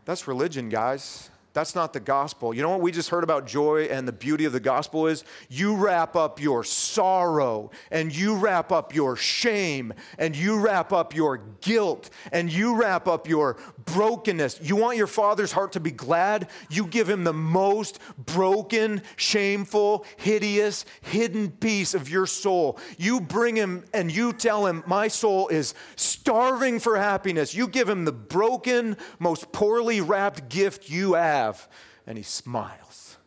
That's 0.05 0.27
religion, 0.27 0.69
guys. 0.69 1.31
That's 1.55 1.73
not 1.73 1.93
the 1.93 2.01
gospel. 2.01 2.53
You 2.53 2.63
know 2.63 2.69
what 2.69 2.81
we 2.81 2.91
just 2.91 3.09
heard 3.09 3.23
about 3.23 3.47
joy 3.47 3.83
and 3.83 4.05
the 4.05 4.11
beauty 4.11 4.43
of 4.43 4.51
the 4.51 4.59
gospel 4.59 5.07
is? 5.07 5.23
You 5.47 5.73
wrap 5.77 6.17
up 6.17 6.41
your 6.41 6.65
sorrow 6.65 7.71
and 7.91 8.13
you 8.13 8.35
wrap 8.35 8.73
up 8.73 8.93
your 8.93 9.15
shame 9.15 9.93
and 10.19 10.35
you 10.35 10.59
wrap 10.59 10.91
up 10.91 11.15
your 11.15 11.37
guilt 11.61 12.09
and 12.33 12.51
you 12.51 12.75
wrap 12.75 13.07
up 13.07 13.29
your 13.29 13.55
brokenness. 13.85 14.59
You 14.61 14.75
want 14.75 14.97
your 14.97 15.07
father's 15.07 15.53
heart 15.53 15.71
to 15.71 15.79
be 15.79 15.91
glad? 15.91 16.49
You 16.69 16.87
give 16.87 17.09
him 17.09 17.23
the 17.23 17.31
most 17.31 17.99
broken, 18.17 19.01
shameful, 19.15 20.05
hideous, 20.17 20.83
hidden 21.03 21.51
piece 21.51 21.93
of 21.93 22.09
your 22.09 22.25
soul. 22.25 22.77
You 22.97 23.21
bring 23.21 23.55
him 23.55 23.85
and 23.93 24.13
you 24.13 24.33
tell 24.33 24.65
him, 24.65 24.83
My 24.85 25.07
soul 25.07 25.47
is 25.47 25.73
starving 25.95 26.81
for 26.81 26.97
happiness. 26.97 27.55
You 27.55 27.69
give 27.69 27.87
him 27.87 28.03
the 28.03 28.11
broken, 28.11 28.97
most 29.19 29.53
poorly 29.53 30.01
wrapped 30.01 30.49
gift 30.49 30.89
you 30.89 31.13
have 31.13 31.44
have. 31.45 31.67
And 32.07 32.17
he 32.17 32.23
smiles. 32.23 33.17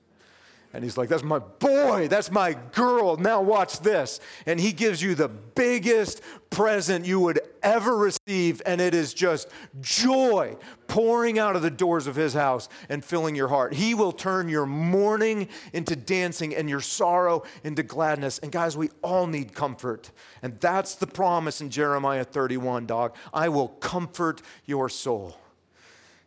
And 0.75 0.85
he's 0.85 0.99
like, 0.99 1.09
That's 1.09 1.23
my 1.23 1.39
boy. 1.39 2.09
That's 2.09 2.31
my 2.31 2.53
girl. 2.53 3.17
Now 3.17 3.41
watch 3.41 3.81
this. 3.81 4.21
And 4.45 4.61
he 4.61 4.73
gives 4.73 5.03
you 5.03 5.15
the 5.15 5.29
biggest 5.29 6.21
present 6.51 7.07
you 7.07 7.21
would 7.21 7.41
ever 7.63 7.97
receive. 7.97 8.61
And 8.67 8.81
it 8.81 8.95
is 8.95 9.15
just 9.15 9.49
joy 9.81 10.57
pouring 10.87 11.39
out 11.39 11.57
of 11.57 11.63
the 11.63 11.71
doors 11.71 12.07
of 12.07 12.17
his 12.17 12.35
house 12.35 12.69
and 12.91 13.03
filling 13.03 13.35
your 13.35 13.49
heart. 13.49 13.73
He 13.73 13.95
will 13.95 14.13
turn 14.13 14.51
your 14.51 14.67
mourning 14.67 15.49
into 15.73 15.97
dancing 15.97 16.55
and 16.55 16.69
your 16.69 16.83
sorrow 16.83 17.45
into 17.65 17.83
gladness. 17.83 18.39
And 18.39 18.53
guys, 18.53 18.77
we 18.77 18.91
all 19.03 19.27
need 19.27 19.55
comfort. 19.55 20.11
And 20.43 20.61
that's 20.61 20.97
the 20.97 21.07
promise 21.07 21.63
in 21.63 21.71
Jeremiah 21.71 22.25
31, 22.25 22.85
dog. 22.87 23.17
I 23.33 23.49
will 23.49 23.69
comfort 23.69 24.43
your 24.67 24.91
soul. 24.91 25.35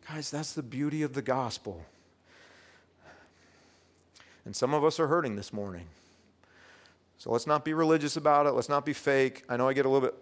Guys, 0.08 0.30
that's 0.30 0.52
the 0.52 0.62
beauty 0.62 1.02
of 1.02 1.12
the 1.12 1.22
gospel. 1.22 1.84
And 4.44 4.54
some 4.54 4.74
of 4.74 4.84
us 4.84 4.98
are 4.98 5.06
hurting 5.06 5.36
this 5.36 5.52
morning. 5.52 5.86
So 7.18 7.30
let's 7.30 7.46
not 7.46 7.64
be 7.64 7.72
religious 7.72 8.16
about 8.16 8.46
it. 8.46 8.50
Let's 8.50 8.68
not 8.68 8.84
be 8.84 8.92
fake. 8.92 9.44
I 9.48 9.56
know 9.56 9.68
I 9.68 9.72
get 9.72 9.86
a 9.86 9.88
little 9.88 10.08
bit, 10.08 10.14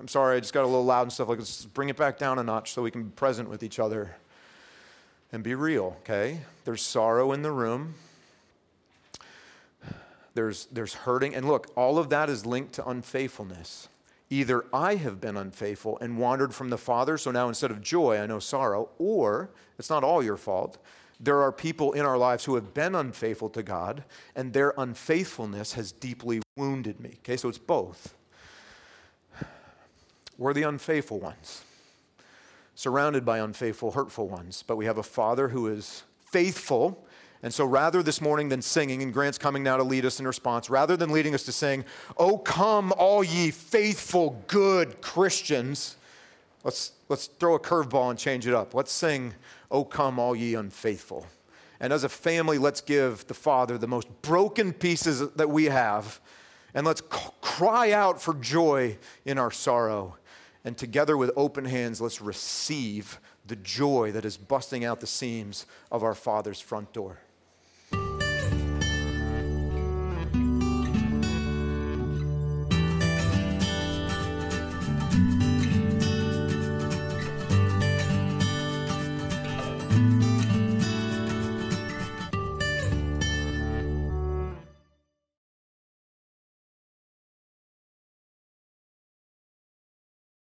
I'm 0.00 0.08
sorry, 0.08 0.36
I 0.36 0.40
just 0.40 0.52
got 0.52 0.64
a 0.64 0.66
little 0.66 0.84
loud 0.84 1.02
and 1.02 1.12
stuff. 1.12 1.28
Let's 1.28 1.64
bring 1.66 1.88
it 1.88 1.96
back 1.96 2.18
down 2.18 2.40
a 2.40 2.42
notch 2.42 2.72
so 2.72 2.82
we 2.82 2.90
can 2.90 3.04
be 3.04 3.10
present 3.10 3.48
with 3.48 3.62
each 3.62 3.78
other 3.78 4.16
and 5.30 5.44
be 5.44 5.54
real, 5.54 5.96
okay? 6.00 6.40
There's 6.64 6.82
sorrow 6.82 7.30
in 7.30 7.42
the 7.42 7.52
room. 7.52 7.94
There's, 10.34 10.66
there's 10.72 10.94
hurting. 10.94 11.36
And 11.36 11.46
look, 11.46 11.70
all 11.76 11.98
of 11.98 12.08
that 12.10 12.28
is 12.28 12.44
linked 12.44 12.72
to 12.74 12.88
unfaithfulness. 12.88 13.88
Either 14.30 14.64
I 14.72 14.94
have 14.94 15.20
been 15.20 15.36
unfaithful 15.36 15.98
and 16.00 16.16
wandered 16.16 16.54
from 16.54 16.70
the 16.70 16.78
Father, 16.78 17.18
so 17.18 17.30
now 17.30 17.48
instead 17.48 17.70
of 17.70 17.80
joy, 17.80 18.18
I 18.18 18.26
know 18.26 18.38
sorrow, 18.38 18.90
or 18.98 19.50
it's 19.78 19.90
not 19.90 20.04
all 20.04 20.22
your 20.22 20.36
fault 20.36 20.78
there 21.20 21.42
are 21.42 21.52
people 21.52 21.92
in 21.92 22.06
our 22.06 22.16
lives 22.16 22.46
who 22.46 22.54
have 22.54 22.72
been 22.72 22.94
unfaithful 22.94 23.50
to 23.50 23.62
God, 23.62 24.04
and 24.34 24.54
their 24.54 24.72
unfaithfulness 24.78 25.74
has 25.74 25.92
deeply 25.92 26.40
wounded 26.56 26.98
me. 26.98 27.18
Okay, 27.18 27.36
so 27.36 27.50
it's 27.50 27.58
both. 27.58 28.14
We're 30.38 30.54
the 30.54 30.62
unfaithful 30.62 31.20
ones, 31.20 31.62
surrounded 32.74 33.26
by 33.26 33.38
unfaithful, 33.38 33.92
hurtful 33.92 34.28
ones, 34.28 34.64
but 34.66 34.76
we 34.76 34.86
have 34.86 34.96
a 34.96 35.02
Father 35.02 35.48
who 35.48 35.68
is 35.68 36.04
faithful. 36.24 37.06
And 37.42 37.54
so 37.54 37.64
rather 37.64 38.02
this 38.02 38.20
morning 38.20 38.50
than 38.50 38.60
singing, 38.60 39.02
and 39.02 39.14
Grant's 39.14 39.38
coming 39.38 39.62
now 39.62 39.78
to 39.78 39.82
lead 39.82 40.04
us 40.04 40.20
in 40.20 40.26
response, 40.26 40.68
rather 40.68 40.96
than 40.96 41.10
leading 41.10 41.34
us 41.34 41.42
to 41.44 41.52
sing, 41.52 41.84
Oh, 42.18 42.36
come, 42.36 42.92
all 42.98 43.24
ye 43.24 43.50
faithful, 43.50 44.42
good 44.46 45.00
Christians, 45.00 45.96
let's, 46.64 46.92
let's 47.08 47.26
throw 47.26 47.54
a 47.54 47.60
curveball 47.60 48.10
and 48.10 48.18
change 48.18 48.46
it 48.46 48.52
up. 48.52 48.74
Let's 48.74 48.92
sing, 48.92 49.34
Oh, 49.70 49.84
come, 49.84 50.18
all 50.18 50.36
ye 50.36 50.54
unfaithful. 50.54 51.26
And 51.80 51.94
as 51.94 52.04
a 52.04 52.10
family, 52.10 52.58
let's 52.58 52.82
give 52.82 53.26
the 53.26 53.34
Father 53.34 53.78
the 53.78 53.88
most 53.88 54.06
broken 54.20 54.74
pieces 54.74 55.30
that 55.30 55.48
we 55.48 55.64
have, 55.66 56.20
and 56.74 56.86
let's 56.86 57.00
c- 57.00 57.30
cry 57.40 57.92
out 57.92 58.20
for 58.20 58.34
joy 58.34 58.98
in 59.24 59.38
our 59.38 59.50
sorrow. 59.50 60.16
And 60.62 60.76
together 60.76 61.16
with 61.16 61.30
open 61.36 61.64
hands, 61.64 62.02
let's 62.02 62.20
receive 62.20 63.18
the 63.46 63.56
joy 63.56 64.12
that 64.12 64.26
is 64.26 64.36
busting 64.36 64.84
out 64.84 65.00
the 65.00 65.06
seams 65.06 65.64
of 65.90 66.04
our 66.04 66.14
Father's 66.14 66.60
front 66.60 66.92
door. 66.92 67.18